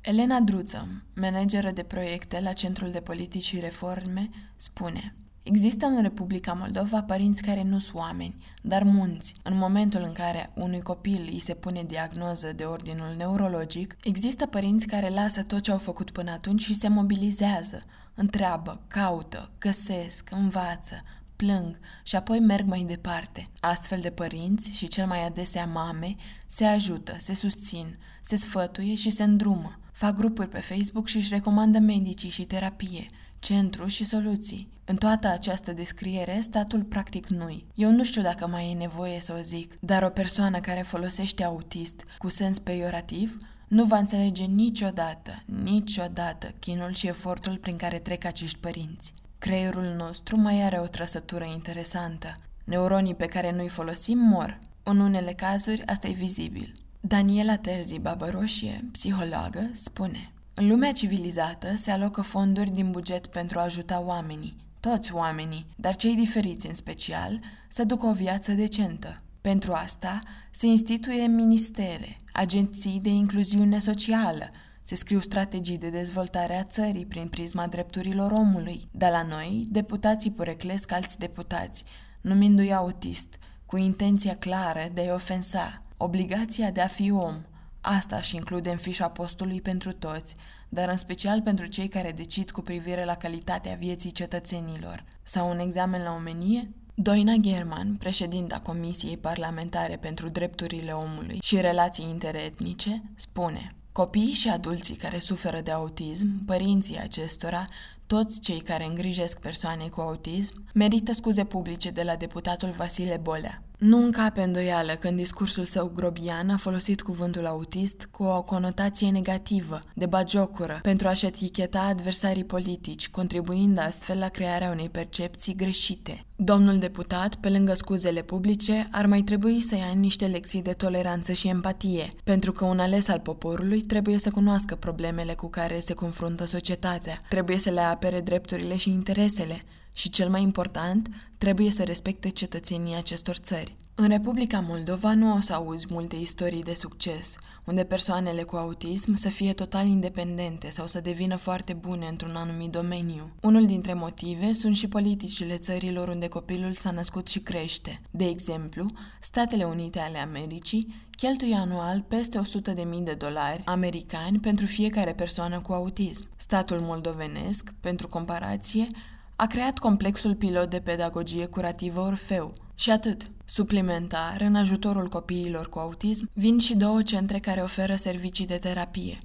Elena 0.02 0.39
Druță, 0.39 1.04
manageră 1.15 1.72
de 1.72 1.84
proiecte 1.84 2.39
la 2.39 2.54
Centrul 2.54 2.91
de 2.91 3.00
Politici 3.00 3.43
și 3.43 3.60
Reforme, 3.60 4.30
spune– 4.56 5.15
Există 5.43 5.86
în 5.86 6.01
Republica 6.01 6.53
Moldova 6.53 7.03
părinți 7.03 7.41
care 7.41 7.63
nu 7.63 7.79
sunt 7.79 7.95
oameni, 7.95 8.36
dar 8.62 8.84
munți. 8.84 9.36
În 9.43 9.58
momentul 9.58 10.01
în 10.06 10.12
care 10.12 10.51
unui 10.53 10.82
copil 10.82 11.29
îi 11.32 11.39
se 11.39 11.53
pune 11.53 11.84
diagnoză 11.84 12.53
de 12.56 12.63
ordinul 12.63 13.13
neurologic, 13.17 13.97
există 14.03 14.45
părinți 14.45 14.88
care 14.88 15.10
lasă 15.10 15.41
tot 15.41 15.62
ce 15.62 15.71
au 15.71 15.77
făcut 15.77 16.12
până 16.12 16.32
atunci 16.32 16.62
și 16.62 16.73
se 16.73 16.88
mobilizează, 16.88 17.79
întreabă, 18.15 18.82
caută, 18.88 19.51
găsesc, 19.60 20.29
învață, 20.32 20.95
plâng 21.36 21.79
și 22.03 22.15
apoi 22.15 22.39
merg 22.39 22.67
mai 22.67 22.84
departe. 22.88 23.43
Astfel 23.60 23.99
de 23.99 24.10
părinți 24.10 24.77
și 24.77 24.88
cel 24.88 25.06
mai 25.06 25.25
adesea 25.25 25.65
mame 25.65 26.15
se 26.45 26.65
ajută, 26.65 27.13
se 27.17 27.34
susțin, 27.34 27.97
se 28.21 28.36
sfătuie 28.36 28.95
și 28.95 29.10
se 29.10 29.23
îndrumă. 29.23 29.79
Fac 29.91 30.15
grupuri 30.15 30.49
pe 30.49 30.60
Facebook 30.60 31.08
și 31.08 31.17
își 31.17 31.34
recomandă 31.34 31.79
medicii 31.79 32.29
și 32.29 32.45
terapie, 32.45 33.06
centru 33.39 33.88
și 33.88 34.06
soluții. 34.06 34.73
În 34.86 34.96
toată 34.96 35.28
această 35.28 35.74
descriere, 35.74 36.39
statul 36.41 36.84
practic 36.84 37.28
nu 37.28 37.63
Eu 37.74 37.91
nu 37.91 38.04
știu 38.04 38.22
dacă 38.22 38.48
mai 38.48 38.72
e 38.72 38.74
nevoie 38.74 39.19
să 39.19 39.36
o 39.39 39.41
zic, 39.41 39.80
dar 39.80 40.04
o 40.04 40.10
persoană 40.10 40.60
care 40.60 40.82
folosește 40.82 41.43
autist 41.43 42.04
cu 42.17 42.30
sens 42.30 42.60
peiorativ 42.60 43.38
nu 43.67 43.84
va 43.84 43.98
înțelege 43.98 44.43
niciodată, 44.43 45.34
niciodată 45.46 46.48
chinul 46.60 46.93
și 46.93 47.08
efortul 47.08 47.58
prin 47.58 47.76
care 47.76 48.00
trec 48.00 48.26
acești 48.26 48.60
părinți. 48.60 49.13
Creierul 49.38 49.96
nostru 49.98 50.38
mai 50.38 50.62
are 50.62 50.80
o 50.80 50.88
trăsătură 50.88 51.43
interesantă. 51.43 52.32
Neuronii 52.63 53.15
pe 53.15 53.26
care 53.26 53.52
noi 53.56 53.67
folosim 53.67 54.17
mor. 54.17 54.60
În 54.84 55.00
unele 55.00 55.34
cazuri, 55.34 55.86
asta 55.86 56.08
e 56.08 56.12
vizibil. 56.12 56.72
Daniela 57.00 57.58
Terzi 57.58 58.00
Babăroșie, 58.00 58.80
psihologă, 58.91 59.69
spune 59.72 60.34
în 60.56 60.67
lumea 60.67 60.91
civilizată 60.91 61.76
se 61.76 61.91
alocă 61.91 62.22
fonduri 62.22 62.69
din 62.69 62.91
buget 62.91 63.28
pentru 63.28 63.60
a 63.60 63.63
ajuta 63.63 64.04
oamenii, 64.06 64.56
toți 64.89 65.13
oamenii, 65.13 65.67
dar 65.76 65.96
cei 65.96 66.15
diferiți 66.15 66.67
în 66.67 66.74
special, 66.74 67.39
să 67.67 67.84
ducă 67.84 68.06
o 68.06 68.13
viață 68.13 68.52
decentă. 68.52 69.13
Pentru 69.41 69.74
asta 69.74 70.19
se 70.52 70.67
instituie 70.67 71.28
ministere, 71.28 72.15
agenții 72.34 73.00
de 73.00 73.10
incluziune 73.10 73.80
socială, 73.80 74.50
se 74.82 74.96
scriu 74.96 75.19
strategii 75.19 75.78
de 75.78 75.89
dezvoltare 75.89 76.58
a 76.58 76.63
țării 76.63 77.06
prin 77.06 77.28
prisma 77.28 77.67
drepturilor 77.67 78.32
omului, 78.32 78.88
dar 78.91 79.12
la 79.12 79.24
noi 79.24 79.62
deputații 79.69 80.32
poreclesc 80.32 80.91
alți 80.91 81.19
deputați, 81.19 81.84
numindu-i 82.22 82.74
autist, 82.74 83.38
cu 83.65 83.78
intenția 83.78 84.36
clară 84.36 84.89
de 84.93 85.02
a-i 85.02 85.12
ofensa, 85.12 85.82
obligația 85.98 86.72
de 86.72 86.82
a 86.82 86.88
fi 86.88 87.12
om– 87.12 87.36
Asta 87.86 88.22
și 88.22 88.36
include 88.36 88.69
în 88.69 88.78
fișa 88.78 89.08
postului 89.08 89.62
pentru 89.62 89.91
toți, 89.91 90.36
dar 90.69 90.89
în 90.89 90.98
special 90.98 91.41
pentru 91.41 91.65
cei 91.65 91.88
care 91.88 92.12
decid 92.12 92.52
cu 92.52 92.62
privire 92.62 93.06
la 93.06 93.15
calitatea 93.15 93.76
vieții 93.76 94.12
cetățenilor. 94.12 95.04
Sau 95.24 95.50
un 95.50 95.60
examen 95.60 96.04
la 96.04 96.13
omenie? 96.13 96.69
Doina 96.93 97.34
German, 97.36 97.96
președinta 97.96 98.60
Comisiei 98.60 99.17
Parlamentare 99.17 99.96
pentru 99.96 100.30
Drepturile 100.30 100.91
Omului 100.91 101.39
și 101.41 101.62
Relații 101.62 102.10
Interetnice, 102.10 103.04
spune 103.15 103.76
Copiii 103.91 104.34
și 104.34 104.50
adulții 104.50 104.96
care 104.96 105.19
suferă 105.19 105.62
de 105.62 105.72
autism, 105.72 106.46
părinții 106.46 107.00
acestora, 107.00 107.63
toți 108.08 108.39
cei 108.39 108.60
care 108.60 108.86
îngrijesc 108.86 109.39
persoane 109.39 109.88
cu 109.88 110.02
autism, 110.02 110.65
merită 110.74 111.12
scuze 111.12 111.43
publice 111.43 111.89
de 111.89 112.04
la 112.04 112.15
deputatul 112.15 112.69
Vasile 112.69 113.19
Bolea. 113.22 113.63
Nu 113.84 113.98
încape 113.98 114.41
îndoială 114.41 114.93
că 114.93 115.08
în 115.08 115.15
discursul 115.15 115.65
său 115.65 115.91
grobian 115.96 116.50
a 116.50 116.58
folosit 116.58 117.02
cuvântul 117.02 117.46
autist 117.46 118.08
cu 118.12 118.24
o 118.24 118.41
conotație 118.41 119.10
negativă, 119.10 119.80
de 119.96 120.06
bagiocură, 120.06 120.80
pentru 120.82 121.08
a-și 121.08 121.26
eticheta 121.26 121.80
adversarii 121.82 122.43
politici, 122.43 123.10
contribuind 123.10 123.78
astfel 123.78 124.17
la 124.19 124.28
crearea 124.28 124.72
unei 124.72 124.89
percepții 124.89 125.56
greșite. 125.56 126.26
Domnul 126.36 126.78
deputat, 126.78 127.36
pe 127.36 127.50
lângă 127.50 127.74
scuzele 127.74 128.22
publice, 128.22 128.88
ar 128.91 129.06
mai 129.06 129.22
trebui 129.22 129.60
să 129.60 129.76
ia 129.76 129.91
niște 129.96 130.26
lecții 130.26 130.62
de 130.62 130.74
toleranță 130.74 131.32
și 131.32 131.48
empatie, 131.48 132.06
pentru 132.24 132.52
că 132.52 132.65
un 132.65 132.80
ales 132.80 133.08
al 133.08 133.19
poporului 133.19 133.82
trebuie 133.82 134.17
să 134.17 134.30
cunoască 134.30 134.76
problemele 134.76 135.34
cu 135.34 135.50
care 135.50 135.80
se 135.80 135.93
confruntă 135.93 136.46
societatea, 136.46 137.15
trebuie 137.30 137.58
să 137.58 137.69
le 137.69 137.82
apere 137.82 138.19
drepturile 138.19 138.76
și 138.76 138.89
interesele, 138.89 139.58
și, 139.93 140.10
cel 140.10 140.29
mai 140.29 140.41
important, 140.41 141.10
trebuie 141.38 141.71
să 141.71 141.84
respecte 141.84 142.29
cetățenii 142.29 142.95
acestor 142.95 143.36
țări. 143.36 143.75
În 143.95 144.08
Republica 144.08 144.60
Moldova 144.60 145.13
nu 145.13 145.36
o 145.36 145.39
să 145.39 145.53
auzi 145.53 145.86
multe 145.89 146.15
istorii 146.15 146.63
de 146.63 146.73
succes, 146.73 147.38
unde 147.65 147.84
persoanele 147.84 148.43
cu 148.43 148.56
autism 148.56 149.13
să 149.13 149.29
fie 149.29 149.53
total 149.53 149.88
independente 149.88 150.69
sau 150.69 150.88
să 150.88 151.01
devină 151.01 151.36
foarte 151.36 151.73
bune 151.73 152.08
într-un 152.08 152.36
anumit 152.36 152.71
domeniu. 152.71 153.32
Unul 153.41 153.65
dintre 153.65 153.93
motive 153.93 154.51
sunt 154.51 154.75
și 154.75 154.88
politicile 154.88 155.58
țărilor 155.58 156.08
unde 156.08 156.27
copilul 156.27 156.73
s-a 156.73 156.91
născut 156.91 157.27
și 157.27 157.39
crește. 157.39 158.01
De 158.12 158.25
exemplu, 158.25 158.86
Statele 159.19 159.63
Unite 159.63 159.99
ale 159.99 160.21
Americii 160.21 161.08
cheltuie 161.17 161.56
anual 161.56 162.01
peste 162.01 162.39
100.000 162.39 163.03
de 163.03 163.13
dolari 163.13 163.62
americani 163.65 164.39
pentru 164.39 164.65
fiecare 164.65 165.13
persoană 165.13 165.60
cu 165.60 165.73
autism. 165.73 166.27
Statul 166.36 166.79
moldovenesc, 166.79 167.73
pentru 167.79 168.08
comparație, 168.08 168.88
a 169.36 169.46
creat 169.46 169.78
complexul 169.78 170.36
pilot 170.36 170.69
de 170.69 170.80
pedagogie 170.80 171.46
curativă 171.46 172.00
Orfeu. 172.00 172.54
Și 172.76 172.89
atât. 172.91 173.32
Suplimentar, 173.46 174.41
în 174.41 174.56
ajutorul 174.56 175.08
copiilor 175.08 175.69
cu 175.69 175.80
autism, 175.80 176.30
vin 176.34 176.60
și 176.60 176.76
două 176.76 177.02
centre 177.02 177.39
care 177.39 177.62
oferă 177.62 177.96
servicii 177.96 178.46
de 178.46 178.58
terapie. 178.58 179.15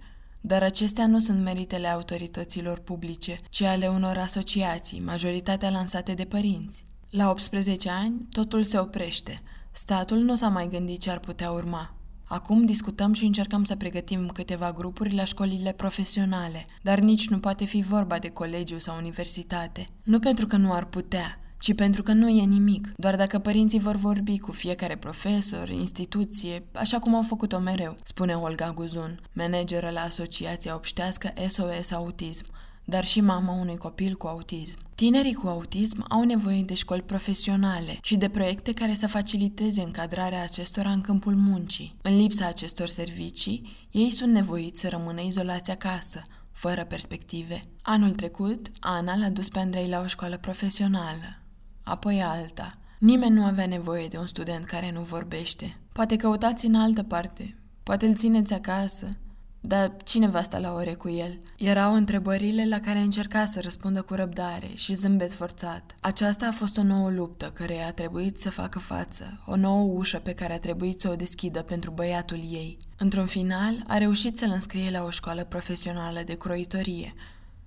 Dar 0.40 0.62
acestea 0.62 1.06
nu 1.06 1.18
sunt 1.18 1.42
meritele 1.42 1.88
autorităților 1.88 2.78
publice, 2.78 3.34
ci 3.50 3.62
ale 3.62 3.88
unor 3.88 4.16
asociații, 4.16 5.00
majoritatea 5.00 5.70
lansate 5.70 6.14
de 6.14 6.24
părinți. 6.24 6.84
La 7.10 7.30
18 7.30 7.90
ani, 7.90 8.26
totul 8.30 8.62
se 8.62 8.78
oprește. 8.78 9.34
Statul 9.72 10.18
nu 10.18 10.34
s-a 10.34 10.48
mai 10.48 10.68
gândit 10.68 11.00
ce 11.00 11.10
ar 11.10 11.18
putea 11.18 11.50
urma. 11.50 11.97
Acum 12.28 12.64
discutăm 12.64 13.12
și 13.12 13.24
încercăm 13.24 13.64
să 13.64 13.76
pregătim 13.76 14.26
câteva 14.26 14.72
grupuri 14.72 15.14
la 15.14 15.24
școlile 15.24 15.72
profesionale, 15.72 16.64
dar 16.82 16.98
nici 16.98 17.28
nu 17.28 17.38
poate 17.38 17.64
fi 17.64 17.82
vorba 17.82 18.18
de 18.18 18.28
colegiu 18.28 18.78
sau 18.78 18.96
universitate. 18.96 19.82
Nu 20.02 20.18
pentru 20.18 20.46
că 20.46 20.56
nu 20.56 20.72
ar 20.72 20.84
putea, 20.84 21.40
ci 21.60 21.74
pentru 21.74 22.02
că 22.02 22.12
nu 22.12 22.28
e 22.28 22.44
nimic, 22.44 22.92
doar 22.96 23.16
dacă 23.16 23.38
părinții 23.38 23.78
vor 23.78 23.96
vorbi 23.96 24.38
cu 24.38 24.52
fiecare 24.52 24.96
profesor, 24.96 25.68
instituție, 25.68 26.62
așa 26.74 26.98
cum 26.98 27.14
au 27.14 27.22
făcut-o 27.22 27.58
mereu, 27.58 27.94
spune 28.04 28.34
Olga 28.34 28.72
Guzun, 28.72 29.20
manageră 29.32 29.90
la 29.90 30.00
Asociația 30.00 30.74
Obștească 30.74 31.32
SOS 31.46 31.90
Autism, 31.90 32.44
dar 32.84 33.04
și 33.04 33.20
mama 33.20 33.52
unui 33.52 33.76
copil 33.76 34.14
cu 34.14 34.26
autism. 34.26 34.78
Tinerii 35.04 35.34
cu 35.34 35.46
autism 35.46 36.04
au 36.08 36.22
nevoie 36.22 36.62
de 36.62 36.74
școli 36.74 37.02
profesionale 37.02 37.98
și 38.02 38.16
de 38.16 38.28
proiecte 38.28 38.72
care 38.72 38.94
să 38.94 39.06
faciliteze 39.06 39.82
încadrarea 39.82 40.42
acestora 40.42 40.90
în 40.90 41.00
câmpul 41.00 41.34
muncii. 41.34 41.92
În 42.02 42.16
lipsa 42.16 42.46
acestor 42.46 42.86
servicii, 42.86 43.72
ei 43.90 44.10
sunt 44.10 44.32
nevoiți 44.32 44.80
să 44.80 44.88
rămână 44.88 45.20
izolați 45.20 45.70
acasă, 45.70 46.22
fără 46.52 46.84
perspective. 46.84 47.58
Anul 47.82 48.10
trecut, 48.10 48.68
Ana 48.80 49.16
l-a 49.16 49.28
dus 49.28 49.48
pe 49.48 49.58
Andrei 49.58 49.88
la 49.88 50.00
o 50.00 50.06
școală 50.06 50.36
profesională, 50.36 51.42
apoi 51.82 52.22
alta. 52.22 52.66
Nimeni 52.98 53.34
nu 53.34 53.44
avea 53.44 53.66
nevoie 53.66 54.06
de 54.06 54.18
un 54.18 54.26
student 54.26 54.64
care 54.64 54.92
nu 54.92 55.00
vorbește. 55.00 55.76
Poate 55.92 56.16
căutați 56.16 56.66
în 56.66 56.74
altă 56.74 57.02
parte, 57.02 57.46
poate 57.82 58.06
îl 58.06 58.14
țineți 58.14 58.52
acasă, 58.52 59.08
dar 59.60 59.96
cine 60.04 60.28
va 60.28 60.42
sta 60.42 60.58
la 60.58 60.72
ore 60.72 60.94
cu 60.94 61.08
el? 61.08 61.38
Erau 61.58 61.94
întrebările 61.94 62.66
la 62.66 62.80
care 62.80 62.98
încerca 62.98 63.44
să 63.44 63.60
răspundă 63.60 64.02
cu 64.02 64.14
răbdare 64.14 64.70
și 64.74 64.94
zâmbet 64.94 65.32
forțat. 65.32 65.94
Aceasta 66.00 66.46
a 66.46 66.52
fost 66.52 66.76
o 66.76 66.82
nouă 66.82 67.10
luptă 67.10 67.50
care 67.54 67.82
a 67.82 67.92
trebuit 67.92 68.38
să 68.38 68.50
facă 68.50 68.78
față, 68.78 69.42
o 69.46 69.56
nouă 69.56 69.92
ușă 69.92 70.18
pe 70.18 70.32
care 70.32 70.52
a 70.52 70.58
trebuit 70.58 71.00
să 71.00 71.08
o 71.08 71.16
deschidă 71.16 71.62
pentru 71.62 71.90
băiatul 71.90 72.40
ei. 72.50 72.76
Într-un 72.96 73.26
final, 73.26 73.84
a 73.86 73.98
reușit 73.98 74.38
să-l 74.38 74.50
înscrie 74.50 74.90
la 74.90 75.04
o 75.04 75.10
școală 75.10 75.44
profesională 75.44 76.20
de 76.24 76.34
croitorie, 76.34 77.12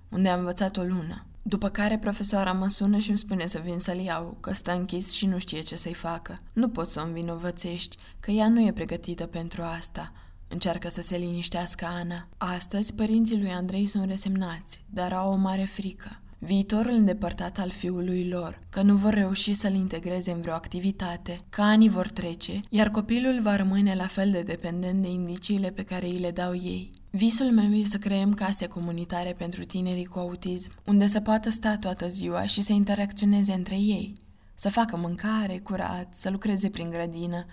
unde 0.08 0.28
a 0.28 0.36
învățat 0.36 0.76
o 0.76 0.82
lună. 0.82 1.26
După 1.42 1.68
care 1.68 1.98
profesoara 1.98 2.52
mă 2.52 2.68
sună 2.68 2.98
și 2.98 3.08
îmi 3.08 3.18
spune 3.18 3.46
să 3.46 3.60
vin 3.64 3.78
să-l 3.78 3.98
iau, 3.98 4.36
că 4.40 4.52
stă 4.52 4.72
închis 4.72 5.12
și 5.12 5.26
nu 5.26 5.38
știe 5.38 5.60
ce 5.60 5.76
să-i 5.76 5.94
facă. 5.94 6.34
Nu 6.52 6.68
pot 6.68 6.88
să 6.88 7.00
o 7.00 7.06
învinovățești, 7.06 7.96
că 8.20 8.30
ea 8.30 8.48
nu 8.48 8.66
e 8.66 8.72
pregătită 8.72 9.26
pentru 9.26 9.62
asta. 9.62 10.12
Încearcă 10.52 10.88
să 10.88 11.02
se 11.02 11.16
liniștească 11.16 11.86
Ana. 11.90 12.28
Astăzi, 12.36 12.94
părinții 12.94 13.38
lui 13.38 13.50
Andrei 13.50 13.86
sunt 13.86 14.08
resemnați, 14.08 14.84
dar 14.90 15.12
au 15.12 15.32
o 15.32 15.36
mare 15.36 15.64
frică. 15.64 16.08
Viitorul 16.38 16.92
îndepărtat 16.92 17.58
al 17.58 17.70
fiului 17.70 18.28
lor, 18.28 18.60
că 18.68 18.82
nu 18.82 18.96
vor 18.96 19.12
reuși 19.12 19.52
să-l 19.52 19.74
integreze 19.74 20.30
în 20.30 20.40
vreo 20.40 20.52
activitate, 20.52 21.36
că 21.48 21.62
anii 21.62 21.88
vor 21.88 22.08
trece, 22.08 22.60
iar 22.68 22.90
copilul 22.90 23.40
va 23.42 23.56
rămâne 23.56 23.94
la 23.94 24.06
fel 24.06 24.30
de 24.30 24.42
dependent 24.42 25.02
de 25.02 25.08
indiciile 25.08 25.70
pe 25.70 25.82
care 25.82 26.06
îi 26.06 26.18
le 26.18 26.30
dau 26.30 26.54
ei. 26.54 26.90
Visul 27.10 27.50
meu 27.50 27.72
e 27.72 27.84
să 27.84 27.98
creăm 27.98 28.34
case 28.34 28.66
comunitare 28.66 29.32
pentru 29.38 29.64
tinerii 29.64 30.04
cu 30.04 30.18
autism, 30.18 30.70
unde 30.84 31.06
să 31.06 31.20
poată 31.20 31.50
sta 31.50 31.76
toată 31.76 32.08
ziua 32.08 32.46
și 32.46 32.62
să 32.62 32.72
interacționeze 32.72 33.52
între 33.52 33.74
ei, 33.74 34.12
să 34.54 34.70
facă 34.70 34.96
mâncare, 34.96 35.58
curat, 35.58 36.14
să 36.14 36.30
lucreze 36.30 36.68
prin 36.70 36.90
grădină, 36.90 37.46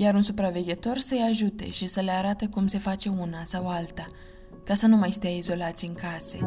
iar 0.00 0.14
un 0.14 0.22
supraveghetor 0.22 0.98
să-i 0.98 1.26
ajute 1.28 1.70
și 1.70 1.86
să 1.86 2.00
le 2.00 2.10
arate 2.10 2.46
cum 2.46 2.66
se 2.66 2.78
face 2.78 3.08
una 3.08 3.44
sau 3.44 3.68
alta, 3.68 4.04
ca 4.64 4.74
să 4.74 4.86
nu 4.86 4.96
mai 4.96 5.12
stea 5.12 5.30
izolați 5.30 5.84
în 5.84 5.94
case. 5.94 6.38